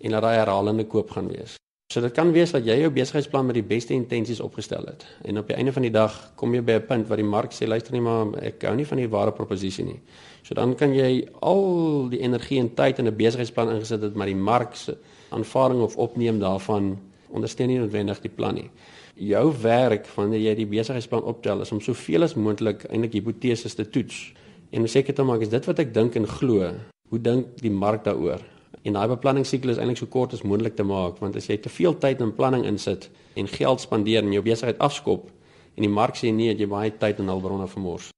en 0.00 0.10
dat 0.10 0.22
daai 0.22 0.36
herhalende 0.36 0.84
koop 0.84 1.10
gaan 1.10 1.28
wees. 1.28 1.56
So 1.92 2.00
dit 2.00 2.14
kan 2.16 2.30
wees 2.32 2.54
dat 2.54 2.64
jy 2.64 2.78
jou 2.80 2.88
besigheidsplan 2.94 3.50
met 3.50 3.58
die 3.58 3.66
beste 3.68 3.92
intensies 3.92 4.38
opgestel 4.40 4.86
het 4.88 5.02
en 5.28 5.36
op 5.42 5.50
die 5.50 5.56
einde 5.58 5.74
van 5.76 5.84
die 5.84 5.92
dag 5.92 6.14
kom 6.40 6.54
jy 6.56 6.62
by 6.64 6.78
'n 6.78 6.86
punt 6.88 7.08
waar 7.08 7.20
die 7.20 7.32
mark 7.34 7.52
sê 7.52 7.66
luister 7.68 7.92
nie 7.92 8.00
maar 8.00 8.32
ek 8.40 8.62
hou 8.62 8.74
nie 8.76 8.86
van 8.86 8.98
die 8.98 9.08
ware 9.08 9.32
proposisie 9.32 9.84
nie. 9.84 10.00
So 10.42 10.54
dan 10.54 10.74
kan 10.74 10.94
jy 10.94 11.28
al 11.42 12.08
die 12.08 12.20
energie 12.20 12.60
en 12.60 12.74
tyd 12.74 12.98
in 12.98 13.08
'n 13.08 13.16
besigheidsplan 13.16 13.74
ingesit 13.74 14.00
het 14.02 14.14
maar 14.14 14.26
die 14.26 14.34
mark 14.34 14.74
se 14.74 14.96
aanvaarding 15.30 15.82
of 15.82 15.96
opneem 15.96 16.38
daarvan 16.38 16.98
ondersteun 17.28 17.68
nie 17.68 17.78
noodwendig 17.78 18.20
die 18.20 18.30
plan 18.30 18.54
nie. 18.54 18.70
Jou 19.14 19.52
werk 19.62 20.06
wanneer 20.16 20.40
jy 20.40 20.54
die 20.54 20.66
besigheidsplan 20.66 21.22
optel 21.22 21.60
is 21.60 21.72
om 21.72 21.80
soveel 21.80 22.22
as 22.22 22.34
moontlik 22.34 22.84
eintlik 22.84 23.12
hipoteses 23.12 23.74
te 23.74 23.90
toets 23.90 24.32
en 24.70 24.88
seker 24.88 25.14
te 25.14 25.22
maak 25.22 25.40
is 25.40 25.48
dit 25.48 25.66
wat 25.66 25.78
ek 25.78 25.92
dink 25.94 26.16
en 26.16 26.26
glo. 26.26 26.72
Hoe 27.08 27.20
dink 27.20 27.46
die 27.60 27.70
mark 27.70 28.04
daaroor? 28.04 28.40
En 28.82 28.96
daai 28.96 29.08
beplanningssiklus 29.08 29.78
eintlik 29.78 30.00
so 30.00 30.10
kort 30.10 30.32
as 30.32 30.42
moontlik 30.42 30.74
te 30.76 30.86
maak 30.86 31.20
want 31.22 31.36
as 31.36 31.46
jy 31.46 31.58
te 31.62 31.70
veel 31.70 31.94
tyd 31.98 32.20
in 32.20 32.34
planning 32.34 32.64
insit 32.66 33.10
en 33.38 33.48
geld 33.48 33.80
spandeer 33.80 34.24
en 34.24 34.32
jou 34.34 34.42
besigheid 34.42 34.78
afskop 34.78 35.28
en 35.76 35.86
die 35.86 35.92
mark 35.92 36.18
sê 36.18 36.32
nee, 36.34 36.54
jy 36.54 36.66
baie 36.68 36.90
tyd 36.90 37.22
en 37.22 37.30
hulpbronne 37.32 37.68
vermors. 37.70 38.10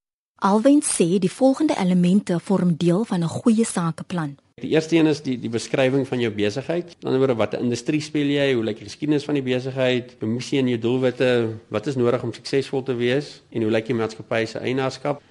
Alwen 0.44 0.80
sê 0.82 1.18
die 1.22 1.30
volgende 1.30 1.76
elemente 1.80 2.40
vorm 2.40 2.74
deel 2.76 3.04
van 3.04 3.22
'n 3.22 3.28
goeie 3.28 3.64
sakeplan. 3.64 4.36
Die 4.62 4.70
eerste 4.70 4.96
een 4.96 5.06
is 5.06 5.20
die 5.22 5.38
die 5.38 5.50
beskrywing 5.50 6.06
van 6.06 6.20
jou 6.20 6.32
besigheid. 6.32 6.84
Aan 6.84 7.00
die 7.00 7.06
ander 7.06 7.20
wyse 7.20 7.38
watter 7.38 7.60
industrie 7.60 8.00
speel 8.00 8.26
jy? 8.26 8.54
Hoe 8.54 8.64
lyk 8.64 8.78
die 8.78 8.84
geskiedenis 8.84 9.24
van 9.24 9.34
die 9.34 9.42
besigheid? 9.42 10.16
Jou 10.20 10.30
missie 10.30 10.58
en 10.58 10.68
jou 10.68 10.78
doelwitte? 10.78 11.58
Wat 11.68 11.86
is 11.86 11.96
nodig 11.96 12.22
om 12.22 12.32
suksesvol 12.32 12.82
te 12.82 12.94
wees? 12.94 13.42
En 13.50 13.62
hoe 13.62 13.70
lyk 13.70 13.86
die 13.86 13.94
maatskappy 13.94 14.44
se 14.46 14.58
eienaarskap? 14.58 15.22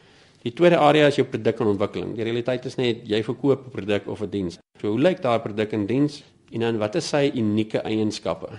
Die 0.44 0.52
tweede 0.52 0.76
area 0.84 1.08
is 1.08 1.16
jou 1.16 1.24
produk 1.24 1.62
en 1.64 1.70
ontwikkeling. 1.72 2.10
Die 2.18 2.26
realiteit 2.28 2.66
is 2.68 2.76
net 2.76 3.06
jy 3.08 3.22
verkoop 3.24 3.68
'n 3.68 3.72
produk 3.72 4.08
of 4.12 4.22
'n 4.22 4.30
diens. 4.30 4.58
So 4.82 4.90
hoe 4.92 5.00
lyk 5.00 5.22
daai 5.22 5.40
produk 5.40 5.72
en 5.72 5.86
diens? 5.88 6.24
En 6.52 6.60
dan 6.60 6.78
wat 6.78 6.96
is 6.96 7.08
sy 7.08 7.32
unieke 7.34 7.80
eienskappe? 7.80 8.50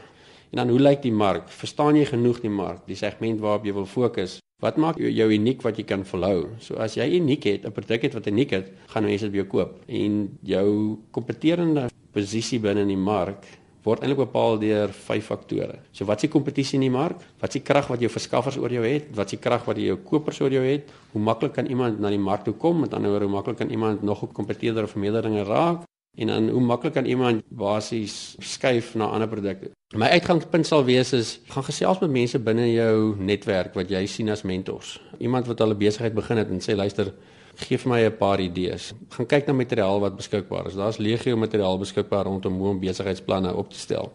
En 0.52 0.56
dan 0.56 0.68
hoe 0.68 0.80
lyk 0.80 1.02
die 1.02 1.12
mark? 1.12 1.48
Verstaan 1.48 1.96
jy 1.96 2.04
genoeg 2.04 2.40
die 2.40 2.50
mark, 2.50 2.86
die 2.86 2.96
segment 2.96 3.40
waarop 3.40 3.64
jy 3.64 3.72
wil 3.72 3.86
fokus? 3.86 4.38
Wat 4.62 4.76
maak 4.76 4.96
jou, 4.96 5.10
jou 5.10 5.28
uniek 5.30 5.62
wat 5.62 5.76
jy 5.76 5.84
kan 5.84 6.04
volhou? 6.04 6.48
So 6.58 6.74
as 6.76 6.94
jy 6.94 7.20
uniek 7.20 7.44
het, 7.44 7.66
'n 7.66 7.72
produk 7.72 8.02
het 8.02 8.14
wat 8.14 8.26
uniek 8.26 8.50
het, 8.50 8.72
gaan 8.86 9.04
mense 9.04 9.24
dit 9.24 9.32
by 9.32 9.36
jou 9.36 9.46
koop. 9.46 9.80
En 9.86 10.38
jou 10.42 10.98
kompeterende 11.10 11.90
posisie 12.12 12.60
binne 12.60 12.80
in 12.80 12.88
die 12.88 12.96
mark 12.96 13.44
word 13.84 14.00
eintlik 14.00 14.22
bepaal 14.24 14.58
deur 14.58 14.92
vyf 15.06 15.26
faktore. 15.28 15.78
So 15.92 16.08
wat 16.08 16.22
is 16.22 16.26
die 16.26 16.32
kompetisie 16.32 16.78
in 16.78 16.86
die 16.86 16.92
mark? 16.92 17.20
Wat 17.40 17.52
is 17.52 17.60
die 17.60 17.64
krag 17.68 17.90
wat 17.92 18.00
jou 18.00 18.10
verskaffers 18.10 18.56
oor 18.56 18.72
jou 18.72 18.84
het? 18.84 19.10
Wat 19.16 19.28
is 19.28 19.36
die 19.36 19.42
krag 19.44 19.66
wat 19.68 19.80
jou 19.80 19.96
kopers 20.08 20.40
oor 20.40 20.52
jou 20.52 20.64
het? 20.64 20.92
Hoe 21.12 21.22
maklik 21.22 21.52
kan 21.58 21.68
iemand 21.68 22.00
na 22.00 22.12
die 22.12 22.20
mark 22.20 22.44
toe 22.44 22.54
kom? 22.54 22.80
Met 22.80 22.94
ander 22.96 23.12
woorde, 23.12 23.28
hoe 23.28 23.36
maklik 23.36 23.60
kan 23.60 23.70
iemand 23.70 24.02
nog 24.02 24.22
'n 24.22 24.32
kompeteerder 24.32 24.84
of 24.84 24.96
meerderinge 24.96 25.44
raak? 25.44 25.84
En 26.16 26.26
dan 26.26 26.48
hoe 26.48 26.60
maklik 26.60 26.92
kan 26.92 27.04
iemand 27.04 27.42
basies 27.48 28.36
skuif 28.38 28.94
na 28.94 29.04
ander 29.04 29.28
produkte? 29.28 29.70
My 29.94 30.06
uitgangspunt 30.06 30.66
sal 30.66 30.84
wees 30.84 31.12
is 31.12 31.40
gaan 31.50 31.66
gesels 31.66 31.98
met 31.98 32.10
mense 32.10 32.38
binne 32.38 32.72
jou 32.72 33.16
netwerk 33.18 33.74
wat 33.74 33.90
jy 33.90 34.06
sien 34.06 34.30
as 34.30 34.42
mentors. 34.42 35.00
Iemand 35.18 35.46
wat 35.46 35.60
al 35.60 35.74
'n 35.74 35.78
besigheid 35.78 36.14
begin 36.14 36.36
het 36.36 36.48
en 36.48 36.60
sê 36.60 36.76
luister, 36.76 37.12
gee 37.56 37.78
vir 37.78 37.90
my 37.90 38.00
'n 38.04 38.16
paar 38.16 38.40
idees. 38.40 38.92
Gaan 39.08 39.26
kyk 39.26 39.46
na 39.46 39.52
materiaal 39.52 40.00
wat 40.00 40.16
beskikbaar 40.16 40.66
is. 40.66 40.74
Daar's 40.74 40.98
legio 40.98 41.36
materiaal 41.36 41.78
beskikbaar 41.78 42.24
rondom 42.24 42.58
hoe 42.58 42.68
om 42.68 42.80
besigheidsplanne 42.80 43.54
op 43.54 43.70
te 43.70 43.78
stel. 43.78 44.12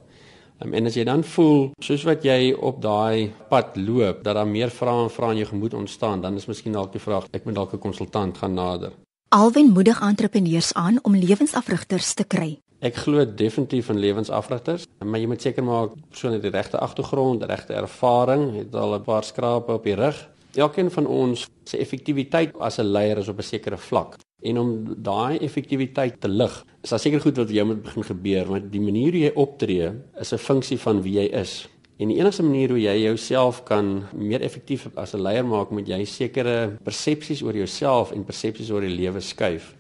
Um, 0.59 0.73
en 0.73 0.85
as 0.85 0.95
jy 0.95 1.05
dan 1.07 1.23
voel 1.23 1.69
soos 1.79 2.03
wat 2.03 2.23
jy 2.23 2.51
op 2.51 2.81
daai 2.81 3.31
pad 3.49 3.77
loop 3.77 4.23
dat 4.23 4.35
daar 4.35 4.47
meer 4.47 4.69
vrae 4.69 5.03
en 5.05 5.09
vrae 5.09 5.31
in 5.31 5.37
jou 5.37 5.49
gemoed 5.53 5.73
ontstaan, 5.73 6.21
dan 6.21 6.35
is 6.35 6.47
miskien 6.47 6.75
dalk 6.75 6.91
die 6.91 6.99
vraag 7.01 7.29
ek 7.31 7.45
moet 7.45 7.55
dalk 7.55 7.73
'n 7.73 7.79
konsultant 7.79 8.37
gaan 8.37 8.53
nader. 8.53 8.91
Alwen 9.29 9.71
moedig 9.71 10.01
entrepreneurs 10.01 10.73
aan 10.73 10.99
om 11.03 11.15
lewensafrigters 11.15 12.13
te 12.13 12.23
kry. 12.23 12.59
Ek 12.81 12.95
glo 12.95 13.25
definitief 13.25 13.89
in 13.89 13.99
lewensafrigters, 13.99 14.85
maar 15.05 15.19
jy 15.19 15.27
moet 15.27 15.41
seker 15.41 15.63
maak 15.63 15.91
persoon 16.09 16.33
het 16.33 16.41
die 16.41 16.51
regte 16.51 16.79
agtergrond, 16.79 17.43
regte 17.43 17.73
ervaring, 17.73 18.55
het 18.57 18.75
al 18.75 18.95
'n 18.95 19.03
paar 19.03 19.23
skrape 19.23 19.71
op 19.71 19.83
die 19.83 19.95
rug 19.95 20.29
Elkeen 20.57 20.89
van 20.91 21.05
ons 21.07 21.47
se 21.63 21.77
effektiwiteit 21.77 22.55
as 22.57 22.79
'n 22.79 22.91
leier 22.91 23.17
is 23.17 23.27
op 23.27 23.37
'n 23.37 23.43
sekere 23.43 23.77
vlak. 23.77 24.17
En 24.41 24.57
om 24.57 24.95
daai 24.97 25.37
effektiwiteit 25.37 26.21
te 26.21 26.27
lig, 26.27 26.65
is 26.81 26.89
daar 26.89 26.99
seker 26.99 27.21
goed 27.21 27.37
wat 27.37 27.49
jy 27.49 27.63
moet 27.63 27.83
begin 27.83 28.03
gebeur, 28.03 28.45
want 28.45 28.71
die 28.71 28.81
manier 28.81 29.11
hoe 29.11 29.21
jy 29.21 29.31
optree 29.35 29.91
is 30.19 30.33
'n 30.33 30.37
funksie 30.37 30.79
van 30.79 31.01
wie 31.01 31.13
jy 31.13 31.27
is. 31.33 31.67
En 31.97 32.07
die 32.07 32.17
enigste 32.17 32.43
manier 32.43 32.69
hoe 32.69 32.81
jy 32.81 32.95
jouself 33.03 33.63
kan 33.63 34.03
meer 34.15 34.41
effektief 34.41 34.87
as 34.95 35.13
'n 35.13 35.21
leier 35.21 35.45
maak, 35.45 35.69
moet 35.69 35.87
jy 35.87 36.05
sekere 36.05 36.77
persepsies 36.83 37.41
oor 37.43 37.53
jouself 37.53 38.11
en 38.11 38.23
persepsies 38.23 38.71
oor 38.71 38.81
die 38.81 38.95
lewe 38.95 39.19
skuif. 39.19 39.75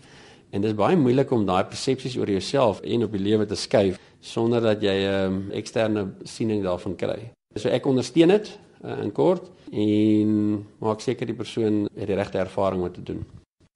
En 0.51 0.61
dit 0.61 0.69
is 0.69 0.75
baie 0.75 0.97
moeilik 0.97 1.31
om 1.31 1.45
daai 1.45 1.63
persepsies 1.63 2.17
oor 2.17 2.29
jouself 2.29 2.81
en 2.81 3.03
op 3.03 3.11
die 3.11 3.21
lewe 3.21 3.45
te 3.45 3.55
skuif 3.55 3.99
sonder 4.19 4.61
dat 4.61 4.81
jy 4.81 4.93
'n 4.93 5.25
um, 5.25 5.51
eksterne 5.51 6.13
siening 6.23 6.63
daarvan 6.63 6.95
kry. 6.95 7.31
So 7.55 7.69
ek 7.69 7.85
ondersteun 7.85 8.27
dit 8.27 8.59
uh, 8.83 9.03
in 9.03 9.11
kort 9.11 9.49
en 9.71 10.65
maak 10.79 11.01
seker 11.01 11.25
die 11.25 11.35
persoon 11.35 11.89
het 11.95 12.07
die 12.07 12.15
regte 12.15 12.37
ervaring 12.37 12.83
om 12.83 12.93
te 12.93 13.03
doen. 13.03 13.25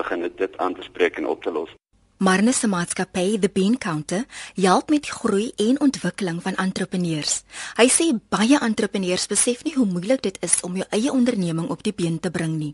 begin 0.00 0.24
dit 0.28 0.58
aan 0.58 0.74
te 0.74 0.88
spreek 0.88 1.20
en 1.20 1.28
op 1.28 1.44
te 1.44 1.52
los. 1.52 1.77
Marne 2.20 2.52
se 2.52 2.66
maatskappy, 2.66 3.38
The 3.38 3.48
Bean 3.48 3.78
Counter, 3.78 4.24
help 4.56 4.88
met 4.90 5.04
die 5.06 5.12
groei 5.12 5.52
en 5.56 5.76
ontwikkeling 5.80 6.40
van 6.42 6.56
entrepreneurs. 6.58 7.44
Hy 7.78 7.86
sê 7.94 8.08
baie 8.34 8.58
entrepreneurs 8.58 9.28
besef 9.30 9.62
nie 9.62 9.76
hoe 9.76 9.86
moeilik 9.86 10.24
dit 10.24 10.40
is 10.42 10.56
om 10.66 10.74
jou 10.74 10.86
eie 10.90 11.12
onderneming 11.14 11.68
op 11.70 11.84
die 11.86 11.94
been 11.94 12.18
te 12.18 12.32
bring 12.34 12.56
nie. 12.58 12.72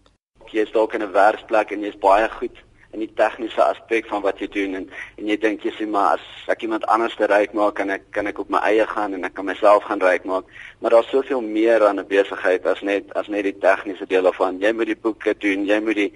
Jy 0.49 0.65
is 0.65 0.73
dalk 0.73 0.95
in 0.97 1.05
'n 1.05 1.13
werksplek 1.13 1.77
en 1.77 1.85
jy's 1.85 2.01
baie 2.01 2.29
goed 2.41 2.57
in 2.95 3.03
die 3.03 3.11
tegniese 3.19 3.63
aspek 3.63 4.07
van 4.11 4.23
wat 4.23 4.39
jy 4.43 4.49
doen 4.55 4.79
en 4.79 4.85
en 5.19 5.29
jy 5.31 5.37
dink 5.43 5.65
jy 5.67 5.73
sê 5.75 5.87
maar 5.91 6.15
as 6.17 6.53
ek 6.55 6.63
iemand 6.67 6.87
anders 6.95 7.17
te 7.19 7.27
ryk 7.31 7.55
maak 7.59 7.75
kan 7.81 7.91
ek 7.91 8.07
kan 8.17 8.31
ek 8.31 8.39
op 8.43 8.53
my 8.55 8.61
eie 8.69 8.87
gaan 8.91 9.17
en 9.17 9.27
ek 9.29 9.35
kan 9.39 9.49
myself 9.49 9.87
gaan 9.89 10.03
ryk 10.03 10.25
maak. 10.31 10.47
Maar 10.81 10.97
daar's 10.97 11.11
soveel 11.11 11.43
meer 11.43 11.85
aan 11.89 12.01
'n 12.01 12.07
besigheid 12.09 12.67
as 12.67 12.83
net 12.83 13.13
as 13.15 13.29
net 13.29 13.45
die 13.45 13.59
tegniese 13.67 14.07
deel 14.07 14.23
daarvan. 14.31 14.61
Jy 14.61 14.73
moet 14.73 14.87
die 14.87 15.03
boeke 15.07 15.35
doen 15.47 15.67
jy 15.67 15.81
moet 15.81 15.97
die 15.97 16.13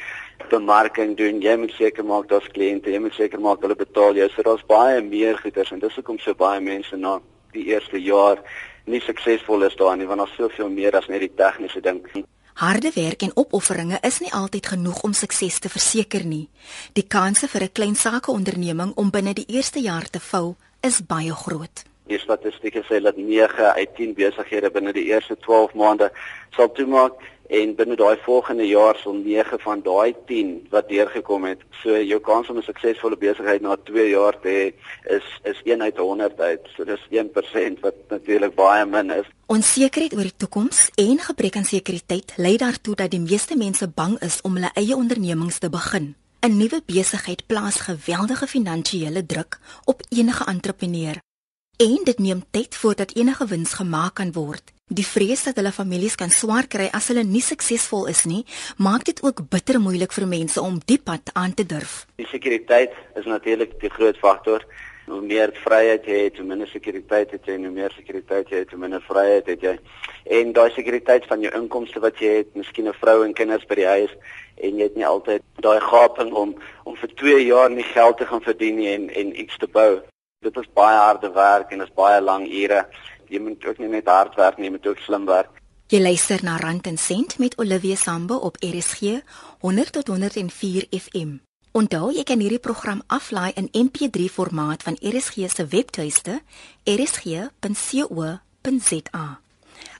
bemarking 0.50 1.16
doen 1.16 1.42
jy 1.42 1.56
moet 1.56 1.72
seker 1.72 2.04
maak 2.04 2.28
daar's 2.28 2.48
kliënte 2.54 2.90
jy 2.90 3.00
moet 3.00 3.14
seker 3.14 3.40
maak 3.40 3.60
hulle 3.62 3.74
betaal 3.76 4.14
jou. 4.14 4.28
So 4.28 4.42
daar's 4.42 4.66
baie 4.66 5.02
meer 5.02 5.38
goeders 5.38 5.72
en 5.72 5.78
dis 5.78 5.94
hoekom 5.94 6.18
so 6.18 6.34
baie 6.34 6.60
mense 6.60 6.96
na 6.96 7.20
die 7.52 7.66
eerste 7.74 7.98
jaar 7.98 8.38
nie 8.86 9.00
suksesvol 9.00 9.62
is 9.62 9.76
daarin 9.76 10.06
want 10.06 10.20
daar's 10.20 10.36
soveel 10.36 10.70
meer 10.70 10.96
as 10.96 11.08
net 11.08 11.20
die 11.20 11.34
tegniese 11.36 11.80
ding 11.80 12.00
Harde 12.58 12.90
werk 12.94 13.22
en 13.22 13.36
opofferinge 13.38 13.98
is 14.02 14.16
nie 14.18 14.32
altyd 14.34 14.66
genoeg 14.66 15.04
om 15.06 15.12
sukses 15.14 15.60
te 15.62 15.68
verseker 15.70 16.24
nie. 16.26 16.48
Die 16.98 17.04
kanse 17.06 17.46
vir 17.46 17.62
'n 17.62 17.72
klein 17.72 17.94
sakeonderneming 17.94 18.92
om 18.96 19.10
binne 19.10 19.32
die 19.34 19.46
eerste 19.46 19.80
jaar 19.80 20.10
te 20.10 20.18
vou 20.20 20.56
is 20.80 20.98
baie 21.06 21.32
groot. 21.32 21.84
Die 22.06 22.18
statistieke 22.18 22.82
sê 22.82 23.00
dat 23.02 23.16
9 23.16 23.74
uit 23.74 23.94
10 23.94 24.14
besighede 24.14 24.70
binne 24.70 24.92
die 24.92 25.04
eerste 25.04 25.36
12 25.36 25.74
maande 25.74 26.10
sal 26.50 26.72
toemaak 26.72 27.12
en 27.48 27.74
binne 27.74 27.96
daai 27.96 28.16
volgende 28.24 28.66
jaar 28.66 28.96
sal 28.96 29.14
9 29.14 29.58
van 29.60 29.82
daai 29.82 30.14
10 30.26 30.66
wat 30.70 30.88
deurgekom 30.88 31.44
het. 31.44 31.60
So 31.82 31.96
jou 31.96 32.20
kans 32.20 32.48
om 32.50 32.56
'n 32.56 32.62
suksesvolle 32.62 33.16
besigheid 33.16 33.60
na 33.60 33.76
2 33.84 34.08
jaar 34.08 34.40
te 34.40 34.48
hê 34.48 34.64
is 35.16 35.26
is 35.42 35.60
1 35.64 35.82
uit 35.82 35.96
100 35.96 36.40
uit. 36.40 36.60
So 36.76 36.84
dis 36.84 37.06
1% 37.10 37.80
wat 37.80 37.94
natuurlik 38.08 38.54
baie 38.54 38.86
min 38.86 39.10
is. 39.10 39.26
Onsekerheid 39.46 40.14
oor 40.14 40.28
die 40.28 40.36
toekoms 40.36 40.90
en 40.94 41.18
gebrek 41.18 41.56
aan 41.56 41.64
sekuriteit 41.64 42.32
lei 42.36 42.56
daartoe 42.56 42.94
dat 42.94 43.10
die 43.10 43.20
meeste 43.20 43.56
mense 43.56 43.88
bang 43.88 44.20
is 44.20 44.40
om 44.42 44.54
hulle 44.54 44.70
eie 44.74 44.96
ondernemings 44.96 45.58
te 45.58 45.70
begin. 45.70 46.14
'n 46.40 46.56
Nuwe 46.56 46.82
besigheid 46.86 47.46
plaas 47.46 47.80
geweldige 47.80 48.46
finansiële 48.46 49.26
druk 49.26 49.58
op 49.84 50.02
enige 50.08 50.44
entrepreneur. 50.44 51.16
En 51.80 52.00
dit 52.04 52.18
neem 52.18 52.40
tyd 52.50 52.76
voordat 52.76 53.12
enige 53.14 53.46
wins 53.46 53.72
gemaak 53.72 54.14
kan 54.14 54.32
word. 54.32 54.72
Die 54.86 55.06
vrees 55.06 55.44
dat 55.46 55.60
hulle 55.60 55.70
families 55.70 56.16
kan 56.18 56.32
swaar 56.34 56.66
kry 56.66 56.88
as 56.98 57.06
hulle 57.12 57.22
nie 57.22 57.42
suksesvol 57.44 58.08
is 58.10 58.24
nie, 58.26 58.40
maak 58.82 59.04
dit 59.06 59.22
ook 59.22 59.44
bitter 59.52 59.78
moeilik 59.78 60.16
vir 60.16 60.26
mense 60.26 60.58
om 60.58 60.80
die 60.90 60.98
pad 60.98 61.30
aan 61.38 61.54
te 61.54 61.62
durf. 61.62 62.00
Die 62.18 62.26
sekuriteit 62.32 62.96
is 63.20 63.30
natuurlik 63.30 63.78
die 63.84 63.92
groot 63.94 64.18
faktor. 64.18 64.66
Hoe 65.06 65.22
meer 65.22 65.54
vryheid 65.62 66.10
jy 66.10 66.18
het, 66.24 66.42
hoe 66.42 66.48
minder 66.50 66.72
sekuriteit 66.72 67.30
het 67.36 67.46
jy, 67.46 67.60
hoe 67.62 67.72
meer 67.78 67.94
sekuriteit 67.94 68.50
jy 68.50 68.64
het, 68.64 68.74
hoe 68.74 68.82
minder 68.82 69.06
vryheid 69.06 69.54
het 69.54 69.62
jy. 69.70 69.78
En 70.40 70.52
daai 70.58 70.74
sekuriteit 70.74 71.30
van 71.30 71.46
jou 71.46 71.54
inkomste 71.62 72.02
wat 72.02 72.18
jy 72.18 72.40
het, 72.40 72.54
miskien 72.58 72.90
'n 72.90 72.98
vrou 72.98 73.22
en 73.22 73.38
kinders 73.38 73.70
by 73.70 73.78
die 73.84 73.90
huis 73.94 74.10
en 74.56 74.76
jy 74.76 74.82
het 74.82 74.96
nie 74.96 75.06
altyd 75.06 75.42
daai 75.62 75.80
gaping 75.80 76.34
om 76.34 76.58
om 76.84 76.96
vir 76.96 77.14
2 77.14 77.44
jaar 77.46 77.70
nie 77.70 77.86
geld 77.94 78.18
te 78.18 78.26
gaan 78.26 78.42
verdien 78.42 78.76
nie 78.76 78.94
en 78.98 79.10
en 79.10 79.40
iets 79.40 79.56
te 79.58 79.68
bou. 79.70 80.02
Dit 80.38 80.56
is 80.56 80.68
baie 80.70 80.96
harde 80.96 81.30
werk 81.34 81.72
en 81.74 81.80
is 81.82 81.94
baie 81.98 82.20
lang 82.22 82.44
ure 82.46 82.84
jy 83.28 83.40
moet 83.42 83.64
ook 83.66 83.78
nie 83.82 83.88
net 83.90 84.06
hard 84.06 84.36
werk 84.38 84.58
nie, 84.58 84.68
jy 84.68 84.74
moet 84.76 84.86
ook 84.86 85.00
slim 85.02 85.26
werk. 85.26 85.50
Jy 85.90 86.00
luister 86.04 86.44
na 86.44 86.56
Rand 86.60 86.86
en 86.86 86.98
Sent 87.00 87.38
met 87.42 87.56
Olivia 87.58 87.96
Sambe 87.96 88.38
op 88.38 88.56
RSG 88.62 89.00
100 89.64 89.92
tot 89.98 90.06
104 90.14 90.86
FM. 90.92 91.30
Onthou 91.72 92.12
jy 92.14 92.22
kan 92.28 92.40
hierdie 92.40 92.62
program 92.62 93.02
aflaai 93.06 93.52
in 93.58 93.68
MP3 93.72 94.28
formaat 94.32 94.82
van 94.86 94.96
RSG 95.02 95.50
se 95.50 95.66
webtuiste 95.66 96.40
rsg.co.za. 96.84 98.38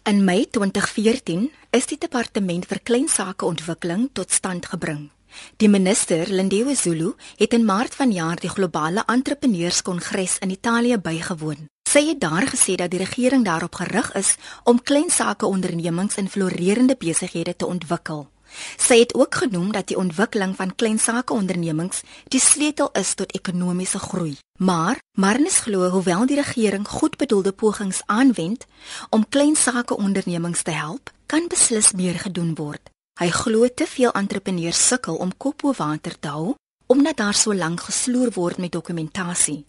In 0.09 0.25
Mei 0.25 0.47
2014 0.51 1.53
is 1.71 1.87
die 1.91 1.99
departement 1.99 2.67
vir 2.67 2.81
klein 2.83 3.09
sake 3.09 3.45
ontwikkeling 3.45 4.09
tot 4.13 4.31
stand 4.33 4.67
gebring. 4.71 5.11
Die 5.57 5.69
minister, 5.69 6.31
Lindiwe 6.31 6.75
Zulu, 6.75 7.15
het 7.37 7.53
in 7.53 7.65
Maart 7.65 7.95
vanjaar 7.95 8.41
die 8.41 8.51
globale 8.51 9.03
entrepreneurskongres 9.07 10.39
in 10.39 10.51
Italië 10.51 10.99
bygewoon. 10.99 11.69
Sy 11.89 12.07
het 12.07 12.21
daar 12.21 12.47
gesê 12.47 12.75
dat 12.75 12.91
die 12.91 13.01
regering 13.01 13.45
daarop 13.45 13.75
gerig 13.75 14.13
is 14.15 14.37
om 14.65 14.83
klein 14.83 15.11
sake 15.11 15.47
ondernemings 15.47 16.17
in 16.17 16.29
florerende 16.29 16.97
besighede 16.99 17.57
te 17.57 17.67
ontwikkel. 17.67 18.29
Sy 18.77 18.99
het 18.99 19.15
ook 19.15 19.35
genoem 19.35 19.73
dat 19.73 19.87
die 19.87 19.97
ontwikkeling 19.97 20.57
van 20.57 20.75
klein 20.75 20.99
sake 20.99 21.33
ondernemings 21.33 22.03
die 22.29 22.41
sleutel 22.41 22.91
is 22.93 23.15
tot 23.15 23.33
ekonomiese 23.33 23.99
groei. 23.99 24.37
Maar 24.59 25.01
Marnus 25.13 25.59
glo 25.59 25.89
hoewel 25.91 26.27
die 26.27 26.41
regering 26.41 26.89
goedbedoelde 26.89 27.53
pogings 27.53 28.03
aanwend 28.07 28.67
om 29.11 29.29
klein 29.29 29.57
sake 29.57 29.97
ondernemings 29.97 30.63
te 30.63 30.71
help, 30.71 31.13
kan 31.27 31.49
beslis 31.49 31.93
meer 31.93 32.19
gedoen 32.19 32.55
word. 32.55 32.91
Hy 33.19 33.33
glo 33.35 33.67
te 33.67 33.83
veel 33.91 34.13
entrepreneurs 34.15 34.79
sukkel 34.89 35.17
om 35.19 35.33
kop 35.43 35.65
bo 35.65 35.73
water 35.75 36.15
te 36.23 36.31
hou 36.31 36.53
omdat 36.87 37.17
daar 37.19 37.35
so 37.35 37.51
lank 37.51 37.81
gesloer 37.89 38.31
word 38.37 38.61
met 38.63 38.71
dokumentasie 38.73 39.65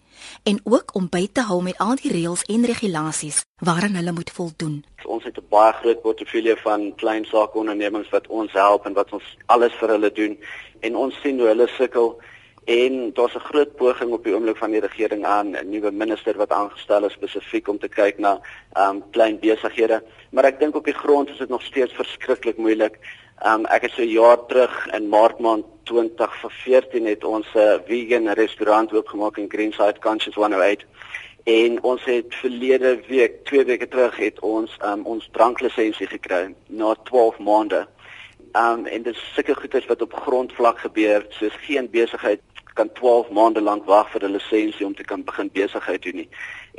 en 0.51 0.59
ook 0.63 0.93
om 0.99 1.07
by 1.09 1.23
te 1.33 1.41
hou 1.47 1.57
met 1.65 1.81
al 1.81 1.97
die 1.97 2.11
reëls 2.13 2.43
en 2.53 2.67
regulasies 2.69 3.39
waaraan 3.65 3.97
hulle 3.97 4.13
moet 4.13 4.29
voldoen. 4.37 4.75
Ons 5.03 5.25
het 5.25 5.41
'n 5.41 5.49
baie 5.49 5.73
groot 5.81 6.01
portefeulje 6.01 6.55
van 6.57 6.93
klein 6.95 7.25
sake 7.25 7.57
ondernemings 7.57 8.09
wat 8.09 8.27
ons 8.27 8.51
help 8.51 8.85
en 8.85 8.93
wat 8.93 9.13
ons 9.13 9.37
alles 9.45 9.73
vir 9.79 9.89
hulle 9.89 10.11
doen 10.11 10.37
en 10.79 10.95
ons 10.95 11.21
sien 11.21 11.39
hoe 11.39 11.47
hulle 11.47 11.67
sukkel 11.67 12.21
en 12.65 13.13
daar's 13.13 13.35
'n 13.35 13.49
groot 13.49 13.75
poging 13.75 14.11
op 14.11 14.23
die 14.23 14.33
oomblik 14.33 14.57
van 14.57 14.71
die 14.71 14.85
regering 14.87 15.25
aan 15.25 15.57
'n 15.57 15.69
nuwe 15.69 15.91
minister 15.91 16.37
wat 16.37 16.51
aangestel 16.51 17.05
is 17.05 17.13
spesifiek 17.13 17.67
om 17.67 17.79
te 17.79 17.89
kyk 17.89 18.19
na 18.19 18.41
um 18.77 19.03
klein 19.11 19.39
besighede 19.39 20.03
maar 20.29 20.45
ek 20.45 20.59
dink 20.59 20.75
op 20.77 20.85
die 20.85 20.93
grond 20.93 21.29
is 21.29 21.41
dit 21.41 21.49
nog 21.49 21.63
steeds 21.65 21.93
verskriklik 21.93 22.57
moeilik. 22.57 22.99
Um 23.45 23.63
ek 23.71 23.85
het 23.87 23.93
so 23.95 24.03
jaar 24.03 24.41
terug 24.45 24.73
in 24.91 25.05
Maart 25.09 25.37
maand 25.39 25.65
2014 25.87 27.05
het 27.05 27.23
ons 27.23 27.47
'n 27.55 27.79
vegan 27.87 28.27
restaurant 28.33 28.93
oopgemaak 28.93 29.37
in 29.37 29.49
Greenside 29.49 29.99
Conscious 29.99 30.35
108 30.35 30.85
en 31.43 31.83
ons 31.83 32.03
het 32.03 32.35
verlede 32.35 32.99
week, 33.07 33.45
2 33.45 33.65
weke 33.65 33.87
terug 33.87 34.17
het 34.17 34.39
ons 34.39 34.77
um, 34.83 35.05
ons 35.05 35.29
dranklisensie 35.31 36.07
gekry 36.07 36.53
na 36.67 36.95
12 37.03 37.39
maande. 37.39 37.87
Um 38.51 38.85
en 38.85 39.03
dit 39.03 39.15
is 39.15 39.31
sulke 39.33 39.55
goeders 39.55 39.85
wat 39.85 40.01
op 40.01 40.13
grondvlak 40.13 40.79
gebeur, 40.79 41.25
soos 41.29 41.55
geen 41.61 41.89
besigheid 41.89 42.41
kan 42.73 42.91
12 42.93 43.29
maande 43.29 43.61
lank 43.61 43.85
wag 43.85 44.11
vir 44.11 44.23
'n 44.23 44.31
lisensie 44.31 44.85
om 44.85 44.95
te 44.95 45.03
kan 45.03 45.23
begin 45.23 45.49
besigheid 45.53 46.01
doen 46.01 46.15
nie. 46.15 46.29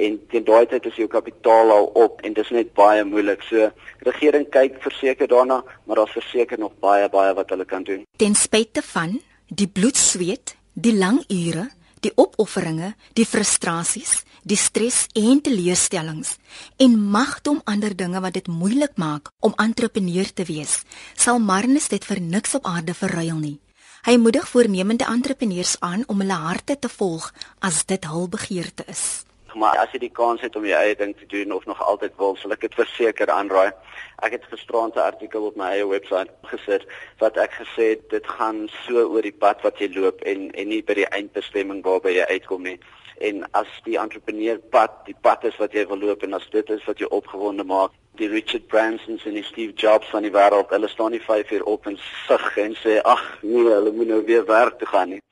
En 0.00 0.16
teen 0.33 0.45
daai 0.49 0.66
tyd 0.71 0.87
is 0.88 0.97
jou 0.97 1.09
kapitaal 1.12 1.73
al 1.75 1.90
op 2.00 2.23
en 2.25 2.33
dit 2.37 2.45
is 2.45 2.52
net 2.54 2.73
baie 2.78 3.04
moeilik. 3.04 3.42
So 3.49 3.71
regering 4.09 4.47
kyk 4.52 4.78
verseker 4.85 5.28
daarna, 5.28 5.61
maar 5.85 6.00
daar's 6.00 6.16
verseker 6.16 6.59
nog 6.59 6.78
baie 6.80 7.09
baie 7.12 7.35
wat 7.37 7.52
hulle 7.52 7.66
kan 7.69 7.85
doen. 7.85 8.07
Ten 8.16 8.35
spyte 8.35 8.83
van 8.92 9.19
die 9.47 9.69
bloedsweet, 9.69 10.54
die 10.73 10.95
lang 10.97 11.21
ure, 11.28 11.69
die 12.00 12.12
opofferinge, 12.16 12.95
die 13.19 13.26
frustrasies, 13.28 14.23
die 14.42 14.57
stres 14.57 15.04
en 15.19 15.40
teleurstellings 15.45 16.37
en 16.80 16.97
magdom 17.12 17.61
ander 17.69 17.92
dinge 17.97 18.23
wat 18.25 18.38
dit 18.38 18.49
moeilik 18.49 18.97
maak 18.97 19.28
om 19.45 19.57
entrepreneur 19.61 20.28
te 20.33 20.47
wees, 20.49 20.80
sal 21.14 21.42
Marnus 21.45 21.90
dit 21.92 22.04
vir 22.04 22.23
niks 22.25 22.57
op 22.57 22.69
aarde 22.71 22.97
verruil 22.97 23.37
nie. 23.37 23.59
Hy 24.07 24.16
moedig 24.16 24.47
voornemende 24.49 25.04
entrepreneurs 25.12 25.76
aan 25.85 26.07
om 26.09 26.23
hulle 26.25 26.38
harte 26.40 26.78
te 26.78 26.88
volg 26.88 27.26
as 27.61 27.85
dit 27.85 28.07
hul 28.09 28.30
begeerte 28.33 28.87
is. 28.88 29.28
Maar 29.54 29.78
as 29.83 29.92
jy 29.92 29.99
die 30.04 30.12
kans 30.14 30.40
het 30.40 30.57
om 30.57 30.66
jou 30.66 30.76
eie 30.78 30.95
ding 30.97 31.16
te 31.16 31.26
doen 31.26 31.52
of 31.52 31.64
nog 31.66 31.83
altyd 31.83 32.16
wil, 32.16 32.37
sal 32.37 32.54
ek 32.54 32.66
dit 32.66 32.75
verseker 32.78 33.30
aanraai. 33.35 33.73
Ek 34.23 34.37
het 34.37 34.45
gisterand 34.50 34.95
'n 34.95 35.07
artikel 35.11 35.47
op 35.47 35.57
my 35.57 35.71
eie 35.75 35.87
webwerf 35.88 36.30
gesit 36.52 36.87
wat 37.19 37.37
ek 37.37 37.52
gesê 37.62 37.88
het 37.95 38.11
dit 38.11 38.26
gaan 38.26 38.69
so 38.87 39.09
oor 39.09 39.23
die 39.23 39.38
pad 39.45 39.62
wat 39.62 39.78
jy 39.78 39.88
loop 39.95 40.21
en 40.23 40.50
en 40.50 40.69
nie 40.69 40.83
by 40.83 40.95
die 40.95 41.09
eindbestemming 41.09 41.83
waarby 41.83 42.14
jy 42.16 42.26
uitkom 42.26 42.62
nie. 42.62 42.78
En 43.21 43.45
as 43.52 43.69
die 43.85 43.99
entrepreneur 43.99 44.59
pad 44.59 44.90
die 45.04 45.16
pad 45.21 45.45
is 45.45 45.56
wat 45.56 45.73
jy 45.73 45.86
wil 45.86 45.99
loop 45.99 46.23
en 46.23 46.34
as 46.34 46.49
dit 46.50 46.71
is 46.71 46.84
wat 46.84 46.99
jou 46.99 47.08
opgewonde 47.10 47.65
maak, 47.65 47.91
die 48.17 48.28
Richard 48.28 48.67
Bransons 48.69 49.25
en 49.26 49.34
die 49.34 49.45
Steve 49.45 49.73
Jobs 49.73 50.08
van 50.10 50.23
die 50.23 50.32
wêreld, 50.32 50.71
hulle 50.71 50.89
staan 50.89 51.10
nie 51.10 51.21
5 51.21 51.50
uur 51.50 51.65
op 51.65 51.86
en 51.86 51.99
sug 52.26 52.56
en 52.56 52.75
sê 52.75 53.00
ag 53.02 53.25
nee, 53.43 53.65
hulle 53.65 53.93
moet 53.93 54.08
nou 54.08 54.25
weer 54.25 54.45
werk 54.47 54.78
toe 54.78 54.89
gaan 54.89 55.08
nie. 55.08 55.23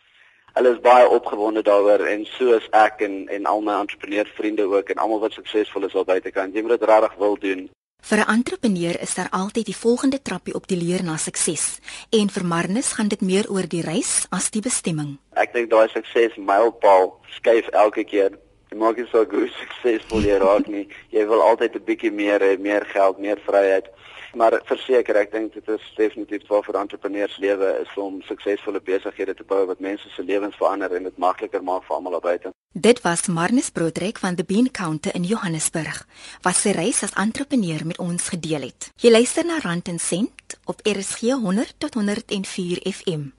Hulle 0.56 0.72
is 0.74 0.80
baie 0.80 1.08
opgewonde 1.08 1.62
daaroor 1.62 2.06
en 2.06 2.24
so 2.24 2.54
is 2.56 2.68
ek 2.70 3.02
en 3.06 3.28
en 3.28 3.46
al 3.46 3.60
my 3.60 3.80
entrepreneursvriende 3.80 4.62
ook 4.62 4.88
en 4.88 5.02
almal 5.02 5.20
wat 5.20 5.32
suksesvol 5.32 5.84
is 5.84 5.94
al 5.94 6.04
buitekant. 6.04 6.54
Jy 6.54 6.62
moet 6.62 6.78
dit 6.78 6.88
regtig 6.88 7.14
wil 7.18 7.36
doen. 7.36 7.68
Vir 8.02 8.18
'n 8.18 8.30
entrepreneur 8.32 9.00
is 9.00 9.14
daar 9.14 9.30
altyd 9.30 9.66
die 9.66 9.76
volgende 9.76 10.22
trappie 10.22 10.54
op 10.54 10.66
die 10.66 10.76
leer 10.76 11.04
na 11.04 11.16
sukses. 11.16 11.78
En 12.10 12.30
vir 12.30 12.44
Marnus 12.44 12.92
gaan 12.92 13.08
dit 13.08 13.20
meer 13.20 13.50
oor 13.50 13.68
die 13.68 13.82
reis 13.82 14.26
as 14.30 14.50
die 14.50 14.62
bestemming. 14.62 15.18
Ek 15.34 15.52
dink 15.52 15.70
daai 15.70 15.88
sukses 15.88 16.36
mylpaal 16.36 17.20
skuif 17.28 17.68
elke 17.68 18.04
keer 18.04 18.38
jy 18.70 18.76
maak 18.76 18.96
dit 18.96 19.08
so 19.12 19.24
goed 19.24 19.52
suksesvol 19.56 20.26
jy 20.26 20.38
raak 20.42 20.68
nie. 20.68 20.86
Jy 21.10 21.24
wil 21.28 21.42
altyd 21.42 21.76
'n 21.76 21.84
bietjie 21.84 22.12
meer 22.12 22.40
hê, 22.40 22.58
meer 22.58 22.84
geld, 22.84 23.18
meer 23.18 23.38
vryheid. 23.46 23.86
Maar 24.34 24.60
verseker, 24.64 25.16
ek 25.16 25.32
dink 25.32 25.54
dit 25.54 25.68
is 25.72 25.84
definitief 25.96 26.44
waar 26.48 26.64
vir 26.66 26.76
entrepreneurs 26.80 27.38
lewe 27.40 27.70
is 27.80 27.94
om 27.96 28.20
suksesvolle 28.28 28.80
besighede 28.84 29.34
te 29.34 29.46
bou 29.48 29.64
wat 29.70 29.80
mense 29.80 30.10
se 30.12 30.22
lewens 30.22 30.56
verander 30.56 30.92
en 30.96 31.08
dit 31.08 31.18
makliker 31.18 31.64
maak 31.64 31.86
vir 31.88 31.96
almal 31.96 32.20
buite. 32.20 32.52
Dit 32.72 33.00
was 33.02 33.26
Marnus 33.26 33.70
Broderick 33.70 34.18
van 34.18 34.34
the 34.34 34.44
Bean 34.44 34.70
Counter 34.70 35.14
in 35.14 35.24
Johannesburg 35.24 36.04
wat 36.44 36.60
sy 36.60 36.76
reis 36.76 37.02
as 37.02 37.16
entrepreneur 37.16 37.86
met 37.88 37.98
ons 37.98 38.28
gedeel 38.28 38.68
het. 38.68 38.92
Jy 39.00 39.14
luister 39.16 39.48
na 39.48 39.58
Rand 39.64 39.88
en 39.88 39.98
Sent 39.98 40.60
op 40.68 40.84
RSG 40.84 41.32
100 41.40 41.74
tot 41.78 41.94
104 41.94 42.84
FM. 42.92 43.37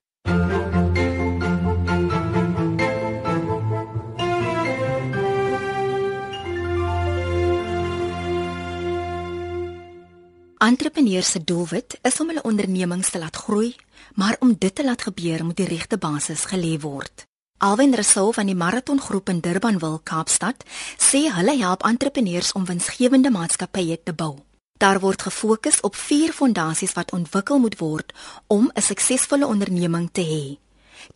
Entrepreneurs 10.69 11.31
se 11.31 11.43
doelwit 11.43 11.97
is 12.01 12.19
om 12.19 12.27
hulle 12.29 12.41
ondernemings 12.45 13.09
te 13.09 13.19
laat 13.19 13.35
groei, 13.35 13.75
maar 14.13 14.35
om 14.39 14.55
dit 14.57 14.75
te 14.75 14.83
laat 14.83 15.01
gebeur 15.01 15.45
moet 15.45 15.57
die 15.57 15.65
regte 15.65 15.97
basis 15.97 16.43
gelê 16.51 16.75
word. 16.79 17.23
Alwen 17.57 17.95
Resou 17.97 18.33
van 18.33 18.45
die 18.45 18.55
Marathon 18.55 19.01
Groep 19.01 19.31
in 19.33 19.39
Durbanville, 19.41 20.01
Kaapstad, 20.03 20.61
sê 20.97 21.23
hulle 21.33 21.55
help 21.57 21.87
entrepreneurs 21.89 22.51
om 22.51 22.67
winsgewende 22.69 23.31
maatskappye 23.33 23.97
te 24.03 24.13
bou. 24.13 24.35
Daar 24.77 24.99
word 25.01 25.25
gefokus 25.25 25.79
op 25.81 25.97
vier 25.97 26.35
fondasies 26.37 26.93
wat 26.93 27.15
ontwikkel 27.17 27.57
moet 27.65 27.79
word 27.79 28.13
om 28.47 28.69
'n 28.73 28.81
suksesvolle 28.81 29.47
onderneming 29.47 30.09
te 30.11 30.21
hê. 30.21 30.45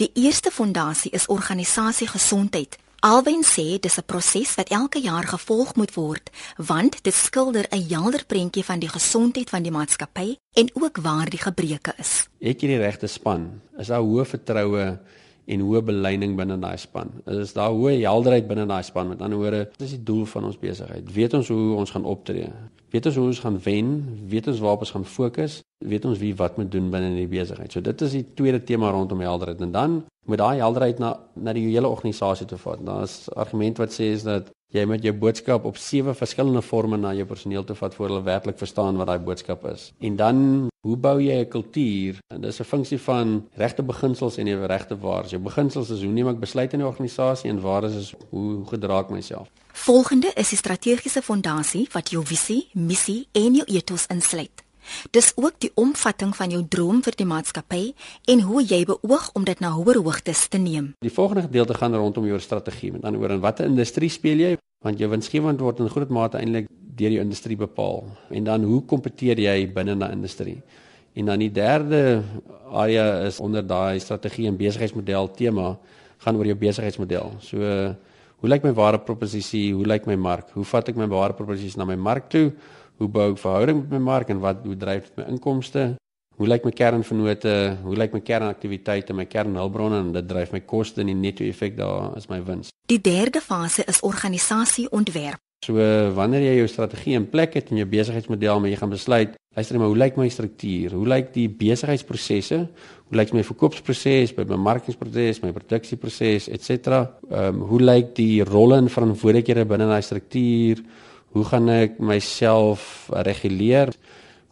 Die 0.01 0.11
eerste 0.13 0.51
fondasie 0.51 1.11
is 1.11 1.27
organisasie 1.27 2.07
gesondheid 2.07 2.77
Alwen 3.03 3.43
sê 3.43 3.79
dis 3.83 3.97
'n 3.99 4.05
proses 4.05 4.55
wat 4.55 4.69
elke 4.69 4.99
jaar 4.99 5.27
gevolg 5.27 5.75
moet 5.75 5.93
word, 5.93 6.29
want 6.55 7.03
dit 7.03 7.13
skilder 7.13 7.65
'n 7.69 7.87
helder 7.89 8.23
prentjie 8.25 8.63
van 8.63 8.79
die 8.79 8.87
gesondheid 8.87 9.49
van 9.49 9.63
die 9.63 9.71
maatskappy 9.71 10.37
en 10.53 10.69
ook 10.73 10.97
waar 10.97 11.29
die 11.29 11.41
gebreke 11.41 11.93
is. 11.97 12.27
Het 12.39 12.61
jy 12.61 12.67
die 12.67 12.77
regte 12.77 13.07
span? 13.07 13.61
Is 13.77 13.87
daar 13.87 13.99
hoë 13.99 14.25
vertroue 14.25 14.99
en 15.45 15.63
hoë 15.65 15.81
beleiding 15.87 16.37
binne 16.37 16.57
daai 16.59 16.77
span? 16.79 17.11
Is 17.25 17.55
daar 17.57 17.73
hoë 17.75 17.97
helderheid 18.01 18.47
binne 18.47 18.65
daai 18.69 18.83
span? 18.83 19.09
Met 19.11 19.21
ander 19.21 19.39
woorde, 19.41 19.65
wat 19.71 19.85
is 19.85 19.95
die 19.97 20.03
doel 20.03 20.23
van 20.29 20.47
ons 20.49 20.59
besigheid? 20.59 21.11
Weet 21.13 21.33
ons 21.39 21.51
hoe 21.51 21.75
ons 21.75 21.91
gaan 21.91 22.07
optree? 22.07 22.47
Weet 22.93 23.09
ons 23.09 23.19
hoe 23.19 23.27
ons 23.31 23.43
gaan 23.43 23.59
wen? 23.65 23.93
Weet 24.29 24.47
ons 24.47 24.59
waarop 24.63 24.85
ons 24.85 24.95
gaan 24.95 25.05
fokus? 25.05 25.61
Weet 25.83 26.05
ons 26.05 26.19
wie 26.21 26.33
wat 26.39 26.57
moet 26.57 26.71
doen 26.71 26.89
binne 26.93 27.13
die 27.17 27.29
besigheid? 27.29 27.71
So 27.73 27.81
dit 27.81 28.01
is 28.07 28.17
die 28.19 28.25
tweede 28.37 28.63
tema 28.63 28.91
rondom 28.93 29.23
helderheid 29.25 29.61
en 29.65 29.71
dan 29.73 30.01
moet 30.29 30.39
daai 30.39 30.61
helderheid 30.61 30.99
na 31.03 31.15
na 31.35 31.53
die 31.53 31.65
hele 31.71 31.89
organisasie 31.89 32.47
toe 32.47 32.59
vat. 32.61 32.83
Daar's 32.85 33.25
argument 33.33 33.81
wat 33.81 33.95
sê 33.95 34.13
is 34.13 34.23
dat 34.27 34.51
jy 34.73 34.85
met 34.89 35.03
jou 35.05 35.13
boodskap 35.13 35.65
op 35.69 35.77
sewe 35.77 36.15
verskillende 36.17 36.61
forme 36.65 36.97
na 36.97 37.13
jou 37.13 37.25
personeel 37.29 37.65
toe 37.67 37.75
vat 37.77 37.93
voor 37.93 38.09
hulle 38.09 38.23
werklik 38.25 38.57
verstaan 38.57 38.97
wat 38.97 39.11
daai 39.11 39.19
boodskap 39.21 39.65
is. 39.69 39.91
En 40.01 40.15
dan 40.17 40.39
hoe 40.83 40.97
bou 40.97 41.21
jy 41.21 41.39
'n 41.41 41.47
kultuur? 41.47 42.17
En 42.33 42.41
dis 42.41 42.59
'n 42.59 42.63
funksie 42.63 42.99
van 43.01 43.47
regte 43.55 43.83
beginsels 43.83 44.37
en 44.37 44.45
die 44.45 44.65
regte 44.65 44.97
waardes. 44.97 45.31
Jou 45.31 45.41
beginsels 45.41 45.89
is 45.89 46.01
hoe 46.01 46.11
neem 46.11 46.27
ek 46.27 46.39
besluite 46.39 46.73
in 46.73 46.79
die 46.79 46.87
organisasie 46.87 47.49
en 47.49 47.61
waardes 47.61 47.95
is 47.95 48.13
hoe 48.29 48.65
gedra 48.65 48.99
ek 48.99 49.09
myself. 49.09 49.47
Volgende 49.73 50.31
is 50.35 50.49
die 50.49 50.57
strategiese 50.57 51.21
fondasie 51.21 51.87
wat 51.91 52.09
jou 52.09 52.25
visie, 52.25 52.69
missie 52.73 53.27
en 53.31 53.55
jou 53.55 53.65
ethos 53.65 54.07
insluit. 54.07 54.62
Dis 55.11 55.31
ook 55.35 55.59
die 55.63 55.71
omvatting 55.75 56.35
van 56.35 56.49
jou 56.53 56.61
droom 56.69 57.01
vir 57.03 57.17
die 57.17 57.27
maatskappy 57.27 57.93
en 58.27 58.41
hoe 58.41 58.63
jy 58.63 58.83
beoog 58.85 59.29
om 59.33 59.43
dit 59.43 59.59
na 59.59 59.71
hoër 59.71 60.01
hoogtes 60.03 60.47
te 60.47 60.57
neem. 60.57 60.93
Die 60.99 61.13
volgende 61.13 61.41
gedeelte 61.47 61.73
gaan 61.73 61.95
rondom 61.95 62.25
jou 62.25 62.39
strategie. 62.39 62.91
Met 62.91 63.03
ander 63.03 63.19
woorde, 63.19 63.39
in 63.39 63.43
watter 63.43 63.65
industrie 63.65 64.09
speel 64.09 64.37
jy? 64.37 64.53
Want 64.83 64.99
jou 64.99 65.09
winsgewend 65.09 65.59
word 65.63 65.79
in 65.79 65.89
groot 65.89 66.09
mate 66.09 66.37
eintlik 66.37 66.67
deur 66.69 67.09
die 67.09 67.21
industrie 67.21 67.57
bepaal. 67.57 68.03
En 68.29 68.43
dan 68.43 68.63
hoe 68.67 68.81
kompeteer 68.85 69.39
jy 69.39 69.71
binne 69.73 69.95
'n 69.95 70.11
industrie? 70.11 70.61
En 71.13 71.25
dan 71.25 71.39
die 71.39 71.51
derde 71.51 72.23
area 72.71 73.21
is 73.27 73.39
onder 73.39 73.65
daai 73.67 73.99
strategie 73.99 74.47
en 74.47 74.57
besigheidsmodel 74.57 75.31
tema 75.31 75.77
gaan 76.17 76.35
oor 76.35 76.45
jou 76.45 76.55
besigheidsmodel. 76.55 77.31
So 77.39 77.57
hoe 78.39 78.49
lyk 78.49 78.63
my 78.63 78.73
ware 78.73 78.99
proposisie? 78.99 79.73
Hoe 79.73 79.85
lyk 79.85 80.05
my 80.05 80.15
mark? 80.15 80.49
Hoe 80.51 80.65
vat 80.65 80.89
ek 80.89 80.95
my 80.95 81.07
ware 81.07 81.33
proposisie 81.33 81.77
na 81.77 81.85
my 81.85 81.95
mark 81.95 82.29
toe? 82.29 82.51
Hoe 82.97 83.09
bou 83.09 83.31
ek 83.31 83.41
verhouding 83.41 83.83
met 83.83 83.95
my 83.97 84.01
mark 84.11 84.29
en 84.29 84.41
wat 84.43 84.65
hoe 84.65 84.77
dryf 84.77 85.09
dit 85.09 85.21
my 85.21 85.29
inkomste? 85.33 85.93
Hoe 86.37 86.47
lyk 86.49 86.65
my 86.65 86.73
kernvennote? 86.73 87.55
Hoe 87.85 87.95
lyk 87.97 88.13
my 88.15 88.21
kernaktiwiteite, 88.25 89.13
my 89.13 89.27
kernhulpbronne 89.29 89.99
en 90.01 90.11
dit 90.15 90.27
dryf 90.27 90.53
my 90.53 90.63
koste 90.65 91.03
en 91.03 91.11
die 91.11 91.17
netto 91.17 91.45
effek 91.45 91.77
daar 91.77 92.15
is 92.17 92.29
my 92.31 92.41
wins. 92.45 92.73
Die 92.89 92.99
derde 93.01 93.41
fase 93.41 93.85
is 93.87 94.01
organisasieontwerp. 94.01 95.41
So 95.63 95.79
wanneer 96.17 96.43
jy 96.43 96.55
jou 96.57 96.67
strategie 96.67 97.13
in 97.15 97.29
plek 97.31 97.53
het 97.55 97.69
en 97.71 97.79
jou 97.79 97.85
besigheidsmodel, 97.87 98.59
maar 98.59 98.71
jy 98.73 98.79
gaan 98.81 98.91
besluit, 98.91 99.37
luister 99.55 99.77
maar, 99.79 99.93
hoe 99.93 99.99
lyk 100.01 100.17
my 100.19 100.25
struktuur? 100.27 100.97
Hoe 100.97 101.07
lyk 101.07 101.29
die 101.37 101.45
besigheidsprosesse? 101.47 102.59
Hoe 103.07 103.19
lyk 103.19 103.31
my 103.37 103.45
verkoopsproses, 103.47 104.33
my 104.35 104.43
bemarkingsproses, 104.49 105.39
my 105.45 105.53
produksieproses, 105.55 106.49
ens. 106.51 106.73
Ehm 106.73 107.07
um, 107.39 107.63
hoe 107.69 107.79
lyk 107.79 108.11
die 108.17 108.43
rolle 108.43 108.81
en 108.81 108.91
verantwoordelikhede 108.91 109.63
binne 109.69 109.87
daai 109.87 110.03
struktuur? 110.03 110.83
Hoe 111.33 111.45
gaan 111.49 111.69
ek 111.73 111.97
myself 111.97 113.07
reguleer? 113.09 113.89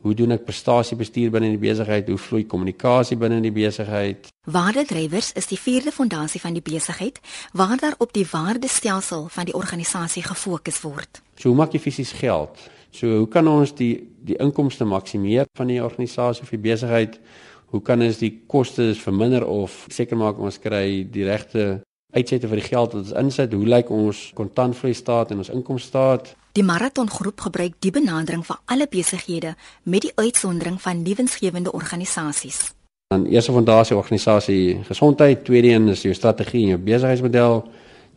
Hoe 0.01 0.15
doen 0.17 0.33
ek 0.33 0.47
prestasiebestuur 0.47 1.29
binne 1.29 1.51
die 1.53 1.61
besigheid? 1.61 2.07
Hoe 2.09 2.17
vloei 2.17 2.41
kommunikasie 2.49 3.19
binne 3.21 3.37
die 3.43 3.53
besigheid? 3.53 4.31
Waardedrywers 4.49 5.29
is 5.37 5.45
die 5.51 5.59
vierde 5.61 5.93
fondasie 5.93 6.41
van 6.41 6.57
die 6.57 6.63
besigheid 6.65 7.19
waar 7.53 7.77
daar 7.77 7.99
op 8.01 8.15
die 8.17 8.25
waardestelsel 8.25 9.27
van 9.29 9.45
die 9.45 9.53
organisasie 9.53 10.23
gefokus 10.25 10.81
word. 10.81 11.21
So 11.37 11.51
hoe 11.51 11.59
maak 11.59 11.77
jy 11.77 11.83
fisies 11.83 12.15
geld? 12.17 12.57
So 12.89 13.21
hoe 13.21 13.29
kan 13.29 13.45
ons 13.47 13.75
die 13.77 13.93
die 14.25 14.39
inkomste 14.41 14.85
maksimeer 14.85 15.45
van 15.57 15.69
die 15.69 15.83
organisasie 15.83 16.41
of 16.41 16.49
die 16.49 16.61
besigheid? 16.65 17.21
Hoe 17.69 17.81
kan 17.85 18.01
ons 18.01 18.17
die 18.17 18.33
kostes 18.49 18.97
verminder 19.01 19.45
of 19.45 19.85
seker 19.93 20.17
maak 20.17 20.41
ons 20.41 20.57
kry 20.61 21.05
die 21.05 21.29
regte 21.29 21.83
uitsette 22.11 22.47
vir 22.47 22.61
die 22.61 22.67
geld 22.67 22.93
wat 22.93 23.01
ons 23.01 23.15
insit? 23.23 23.53
Hoe 23.53 23.67
lyk 23.67 23.89
ons 23.89 24.31
kontantvloei 24.37 24.93
staat 24.93 25.31
en 25.31 25.43
ons 25.43 25.51
inkomste 25.53 25.87
staat? 25.87 26.33
Die 26.57 26.65
maratongroep 26.67 27.47
gebruik 27.47 27.77
die 27.79 27.91
benadering 27.95 28.43
vir 28.45 28.59
alle 28.65 28.87
besighede 28.91 29.55
met 29.83 30.07
die 30.07 30.11
uitsondering 30.15 30.81
van 30.81 31.03
nuwensgewende 31.03 31.71
organisasies. 31.71 32.73
Dan 33.11 33.25
eerste 33.25 33.51
fondasie 33.51 33.95
organisasie 33.95 34.83
gesondheid, 34.87 35.45
tweede 35.45 35.67
een 35.67 35.87
is 35.91 36.01
jou 36.01 36.13
strategie 36.15 36.63
en 36.63 36.75
jou 36.75 36.79
besigheidsmodel, 36.79 37.63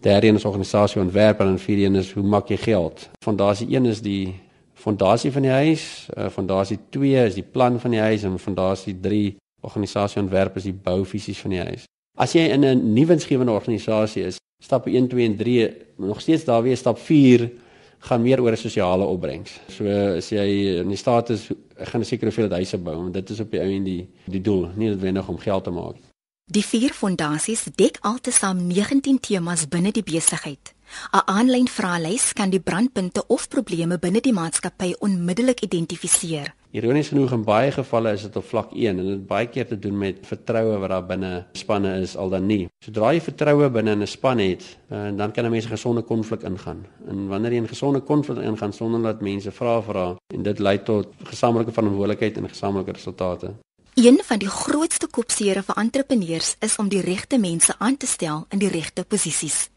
derde 0.01 0.27
een 0.27 0.39
is 0.39 0.45
organisasie 0.45 1.01
ontwerp 1.01 1.41
en 1.41 1.47
dan 1.47 1.59
vierde 1.59 1.85
een 1.85 1.95
is 1.95 2.13
hoe 2.13 2.23
maak 2.23 2.49
jy 2.49 2.57
geld? 2.57 3.09
Fondasie 3.25 3.67
1 3.71 3.87
is 3.87 4.03
die 4.03 4.35
fondasie 4.75 5.33
van 5.33 5.43
die 5.43 5.51
huis, 5.51 6.09
uh, 6.17 6.29
fondasie 6.29 6.79
2 6.91 7.25
is 7.25 7.35
die 7.35 7.47
plan 7.47 7.81
van 7.81 7.91
die 7.91 8.01
huis 8.01 8.23
en 8.23 8.39
fondasie 8.39 8.95
3 9.01 9.37
organisasie 9.65 10.23
ontwerp 10.23 10.57
is 10.57 10.69
die 10.69 10.77
bouvisies 10.77 11.41
van 11.41 11.55
die 11.57 11.61
huis. 11.61 11.87
As 12.17 12.33
jy 12.33 12.47
in 12.55 12.65
'n 12.65 12.93
nuwensgewende 12.95 13.53
organisasie 13.53 14.23
is, 14.23 14.39
stap 14.63 14.87
1, 14.87 15.09
2 15.09 15.25
en 15.25 15.37
3 15.37 15.77
nog 15.97 16.21
steeds 16.21 16.45
daar 16.45 16.63
weer 16.63 16.77
stap 16.77 16.99
4 16.99 17.51
gaan 17.99 18.23
meer 18.23 18.41
oor 18.41 18.53
'n 18.53 18.57
sosiale 18.57 19.05
opbrengs. 19.05 19.61
So 19.69 19.87
as 20.17 20.29
jy 20.29 20.79
in 20.81 20.89
die 20.89 20.97
staat 20.97 21.31
is, 21.31 21.51
gaan 21.77 22.05
seker 22.05 22.27
hoeveel 22.27 22.51
huise 22.51 22.79
bou, 22.79 22.97
want 22.97 23.15
dit 23.15 23.31
is 23.31 23.41
op 23.41 23.51
die 23.51 23.61
ou 23.61 23.71
en 23.71 23.85
die 23.85 24.09
die 24.25 24.41
doel, 24.41 24.71
nie 24.77 24.89
noodwendig 24.89 25.29
om 25.29 25.39
geld 25.39 25.65
te 25.65 25.71
maak. 25.71 25.97
Die 26.45 26.65
vier 26.65 26.91
fondasies 26.91 27.65
dek 27.75 27.99
altesaam 28.01 28.67
19 28.67 29.21
temas 29.21 29.69
binne 29.69 29.93
die 29.93 30.03
besigheid. 30.03 30.74
'n 31.13 31.23
Aanlyn 31.27 31.69
vraelys 31.69 32.33
kan 32.33 32.51
die 32.51 32.61
brandpunte 32.61 33.27
of 33.27 33.49
probleme 33.49 33.99
binne 33.99 34.21
die 34.21 34.33
maatskappy 34.33 34.95
onmiddellik 34.99 35.61
identifiseer. 35.61 36.55
Ironies 36.75 37.09
genoeg 37.09 37.33
in 37.33 37.45
baie 37.47 37.71
gevalle 37.71 38.13
is 38.13 38.23
dit 38.27 38.37
op 38.37 38.45
vlak 38.45 38.73
1 38.75 38.99
en 38.99 39.07
dit 39.07 39.27
baie 39.27 39.47
keer 39.47 39.67
te 39.67 39.79
doen 39.79 39.99
met 39.99 40.17
vertroue 40.27 40.79
wat 40.83 40.91
daar 40.91 41.05
binne 41.07 41.47
spanne 41.53 41.93
is 42.03 42.17
al 42.17 42.33
dan 42.33 42.47
nie. 42.47 42.67
Sodra 42.83 43.13
jy 43.15 43.21
vertroue 43.21 43.69
binne 43.71 43.95
'n 43.95 44.07
span 44.07 44.39
het, 44.39 44.65
uh, 44.91 45.11
dan 45.17 45.31
kan 45.33 45.45
'n 45.45 45.51
mens 45.51 45.67
'n 45.67 45.77
gesonde 45.77 46.03
konflik 46.03 46.43
ingaan. 46.43 46.87
En 47.09 47.29
wanneer 47.29 47.53
jy 47.53 47.61
'n 47.61 47.69
gesonde 47.69 48.01
konflik 48.01 48.39
ingaan 48.39 48.73
sonder 48.73 49.03
dat 49.03 49.21
mense 49.21 49.53
vra 49.53 49.83
vra 49.83 50.17
en 50.35 50.43
dit 50.43 50.59
lei 50.59 50.83
tot 50.83 51.07
gesamentlike 51.23 51.73
verantwoordelikheid 51.73 52.37
en 52.37 52.49
gesamentlike 52.49 52.93
resultate. 52.93 53.55
Een 53.95 54.21
van 54.25 54.39
die 54.39 54.49
grootste 54.49 55.07
kopseere 55.07 55.63
vir 55.63 55.77
entrepreneurs 55.77 56.57
is 56.59 56.77
om 56.77 56.89
die 56.89 57.01
regte 57.01 57.39
mense 57.39 57.75
aan 57.79 57.97
te 57.97 58.07
stel 58.07 58.47
in 58.49 58.59
die 58.59 58.69
regte 58.69 59.05
posisies. 59.05 59.74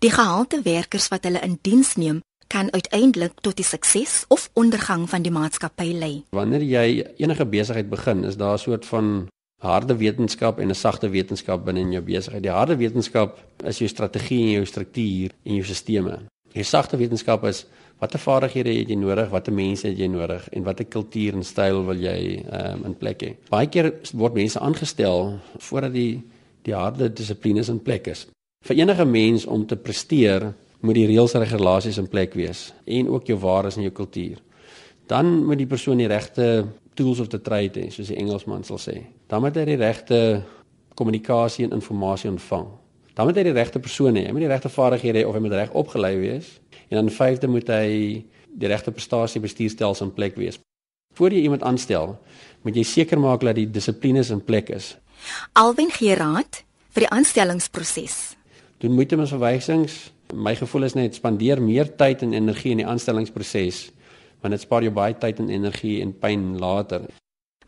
Die 0.00 0.08
gehalte 0.08 0.62
werkers 0.64 1.10
wat 1.12 1.26
hulle 1.28 1.42
in 1.44 1.58
diens 1.60 1.90
neem, 2.00 2.22
kan 2.48 2.70
uiteindelik 2.72 3.34
tot 3.44 3.58
die 3.60 3.66
sukses 3.68 4.22
of 4.32 4.46
ondergang 4.56 5.02
van 5.12 5.26
die 5.26 5.32
maatskappy 5.32 5.90
lei. 5.92 6.14
Wanneer 6.32 6.64
jy 6.64 6.84
enige 7.20 7.44
besigheid 7.44 7.90
begin, 7.90 8.24
is 8.24 8.38
daar 8.40 8.56
'n 8.56 8.62
soort 8.62 8.86
van 8.86 9.28
harde 9.60 9.96
wetenskap 9.96 10.58
en 10.58 10.70
'n 10.70 10.74
sagte 10.74 11.10
wetenskap 11.10 11.64
binne 11.64 11.80
in 11.80 11.92
jou 11.92 12.02
besigheid. 12.02 12.42
Die 12.42 12.50
harde 12.50 12.76
wetenskap 12.76 13.44
is 13.64 13.78
jou 13.78 13.88
strategie 13.88 14.42
en 14.42 14.50
jou 14.50 14.64
struktuur 14.64 15.30
en 15.44 15.54
jou 15.54 15.64
sisteme. 15.64 16.18
Die 16.52 16.64
sagte 16.64 16.96
wetenskap 16.96 17.44
is 17.44 17.66
watter 17.98 18.18
vaardighede 18.18 18.78
het 18.78 18.88
jy 18.88 18.96
nodig, 18.96 19.28
watter 19.28 19.52
mense 19.52 19.86
het 19.86 19.98
jy 19.98 20.06
nodig 20.06 20.48
en 20.48 20.62
watter 20.62 20.84
kultuur 20.84 21.34
en 21.34 21.44
styl 21.44 21.84
wil 21.84 21.96
jy 21.96 22.44
um, 22.52 22.84
in 22.84 22.96
plek 22.96 23.22
hê. 23.22 23.36
Baie 23.50 23.66
keer 23.66 23.92
word 24.12 24.34
mense 24.34 24.58
aangestel 24.58 25.38
voordat 25.58 25.92
die 25.92 26.22
die 26.62 26.74
harde 26.74 27.12
dissiplines 27.12 27.68
in 27.68 27.82
plek 27.82 28.06
is. 28.06 28.26
Vir 28.60 28.76
enige 28.76 29.04
mens 29.04 29.46
om 29.48 29.64
te 29.66 29.76
presteer 29.76 30.44
moet 30.84 30.94
die 30.94 31.06
reëls 31.08 31.32
en 31.34 31.42
regulasies 31.42 31.96
in 31.98 32.08
plek 32.12 32.36
wees 32.38 32.68
en 32.84 33.08
ook 33.08 33.26
jou 33.26 33.38
waardes 33.40 33.78
en 33.78 33.82
jou 33.86 33.92
kultuur. 33.92 34.36
Dan 35.10 35.44
moet 35.46 35.58
die 35.58 35.66
persoon 35.66 35.98
die 35.98 36.06
regte 36.06 36.66
tools 36.94 37.18
of 37.20 37.30
the 37.32 37.40
trade 37.40 37.80
hê, 37.80 37.88
soos 37.90 38.12
die 38.12 38.18
Engelsman 38.20 38.62
sal 38.68 38.78
sê. 38.78 38.94
Dan 39.26 39.42
moet 39.42 39.56
hy 39.56 39.64
die 39.72 39.80
regte 39.80 40.20
kommunikasie 40.94 41.66
en 41.66 41.74
inligting 41.78 42.36
ontvang. 42.36 42.68
Dan 43.16 43.26
moet 43.26 43.40
hy 43.40 43.44
die 43.48 43.56
regte 43.56 43.82
persoon 43.82 44.18
hê, 44.20 44.26
hy 44.28 44.34
moet 44.36 44.44
die 44.44 44.52
regte 44.52 44.70
vaardighede 44.70 45.22
hê 45.22 45.26
of 45.26 45.34
hy 45.34 45.42
moet 45.42 45.56
reg 45.56 45.76
opgelei 45.82 46.14
wees. 46.20 46.54
En 46.90 47.00
dan 47.00 47.10
vyfde 47.16 47.50
moet 47.50 47.74
hy 47.74 47.86
die 48.50 48.70
regte 48.70 48.92
prestasie 48.94 49.42
bestuurstelsel 49.42 50.06
in 50.06 50.14
plek 50.14 50.36
wees. 50.38 50.60
Voordat 51.18 51.40
jy 51.40 51.48
iemand 51.48 51.64
aanstel, 51.66 52.18
moet 52.62 52.76
jy 52.76 52.84
seker 52.86 53.18
maak 53.18 53.42
dat 53.42 53.58
die 53.58 53.66
dissiplines 53.66 54.30
in 54.30 54.44
plek 54.44 54.70
is. 54.76 54.92
Alwen 55.58 55.90
Geraad 55.90 56.62
vir 56.94 57.06
die 57.06 57.10
aanstellingsproses. 57.18 58.39
Doen 58.80 58.94
moeite 58.96 59.16
met 59.16 59.28
verwysings, 59.28 60.10
My 60.32 60.54
gevoel 60.56 60.86
is 60.86 60.94
net 60.96 61.16
spandeer 61.18 61.60
meer 61.60 61.88
tyd 62.00 62.22
en 62.24 62.32
energie 62.32 62.70
in 62.72 62.80
die 62.80 62.86
aanstellingsproses 62.88 63.90
want 64.40 64.54
dit 64.56 64.62
spaar 64.62 64.86
jou 64.86 64.92
baie 64.96 65.12
tyd 65.20 65.42
en 65.42 65.50
energie 65.52 65.98
en 66.00 66.14
pyn 66.16 66.54
later. 66.56 67.02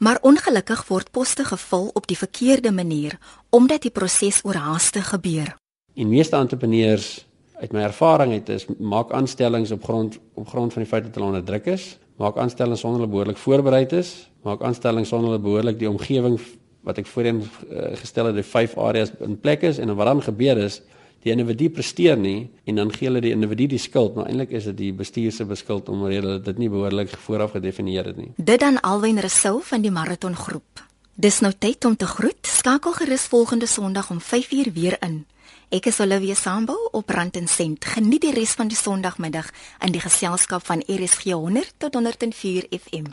Maar 0.00 0.22
ongelukkig 0.24 0.86
word 0.88 1.10
poste 1.12 1.44
gevul 1.44 1.90
op 1.92 2.06
die 2.08 2.16
verkeerde 2.16 2.72
manier 2.72 3.18
omdat 3.52 3.84
die 3.84 3.92
proses 3.92 4.40
oorhaaste 4.48 5.02
gebeur. 5.04 5.50
En 5.92 6.08
meeste 6.08 6.38
entrepreneurs 6.38 7.26
uit 7.60 7.76
my 7.76 7.84
ervaring 7.90 8.32
het 8.32 8.48
is 8.48 8.64
maak 8.78 9.12
aanstellings 9.12 9.74
op 9.76 9.84
grond 9.84 10.16
op 10.32 10.48
grond 10.48 10.72
van 10.72 10.86
die 10.86 10.90
feit 10.94 11.04
dat 11.10 11.20
hulle 11.20 11.28
onder 11.28 11.44
druk 11.44 11.68
is, 11.74 11.98
maak 12.16 12.40
aanstellings 12.40 12.80
sonder 12.80 13.02
hulle 13.02 13.12
behoorlik 13.12 13.42
voorberei 13.42 13.84
is, 14.00 14.14
maak 14.48 14.64
aanstellings 14.64 15.12
sonder 15.12 15.34
hulle 15.34 15.44
behoorlik 15.44 15.76
die 15.76 15.92
omgewing 15.92 16.40
wat 16.88 17.04
ek 17.04 17.12
voorheen 17.12 17.44
uh, 17.44 17.92
gestel 18.00 18.32
het, 18.32 18.40
die 18.40 18.48
vyf 18.48 18.80
areas 18.80 19.12
in 19.20 19.36
plek 19.36 19.68
is 19.68 19.76
en 19.78 19.92
wat 19.92 20.08
dan 20.08 20.24
gebeur 20.24 20.64
is 20.64 20.80
die 21.22 21.32
individu 21.32 21.70
presteer 21.70 22.18
nie 22.18 22.50
en 22.66 22.80
dan 22.80 22.92
gee 22.92 23.08
hulle 23.08 23.22
die 23.22 23.34
individu 23.34 23.68
die 23.74 23.82
skuld, 23.82 24.16
maar 24.16 24.30
eintlik 24.30 24.54
is 24.58 24.66
dit 24.70 24.78
die 24.78 24.92
bestuur 24.96 25.32
se 25.32 25.46
beskuld 25.46 25.88
omdat 25.88 26.16
hulle 26.18 26.38
dit 26.42 26.58
nie 26.58 26.70
behoorlik 26.72 27.14
vooraf 27.26 27.54
gedefinieer 27.56 28.10
het 28.10 28.18
nie. 28.18 28.32
Dit 28.36 28.60
dan 28.60 28.80
alwen 28.80 29.20
Resou 29.22 29.60
van 29.62 29.84
die 29.84 29.94
maraton 29.94 30.36
groep. 30.36 30.82
Dis 31.14 31.42
nou 31.44 31.52
tyd 31.52 31.84
om 31.84 31.96
te 31.96 32.06
groet. 32.06 32.46
Skakel 32.46 32.92
gerus 32.92 33.28
volgende 33.28 33.66
Sondag 33.66 34.10
om 34.10 34.20
5uur 34.20 34.72
weer 34.72 34.96
in. 35.04 35.24
Ek 35.72 35.86
is 35.88 36.00
Olivia 36.00 36.34
Sambo 36.34 36.74
op 36.92 37.10
Rand 37.10 37.36
en 37.36 37.48
Sent. 37.48 37.84
Geniet 37.84 38.24
die 38.26 38.34
res 38.34 38.56
van 38.58 38.68
die 38.68 38.76
Sondagmiddag 38.76 39.52
in 39.84 39.92
die 39.94 40.02
geselskap 40.02 40.66
van 40.66 40.82
RSG 40.84 41.32
100 41.32 41.74
tot 41.78 41.94
104 41.94 42.66
FM. 42.68 43.12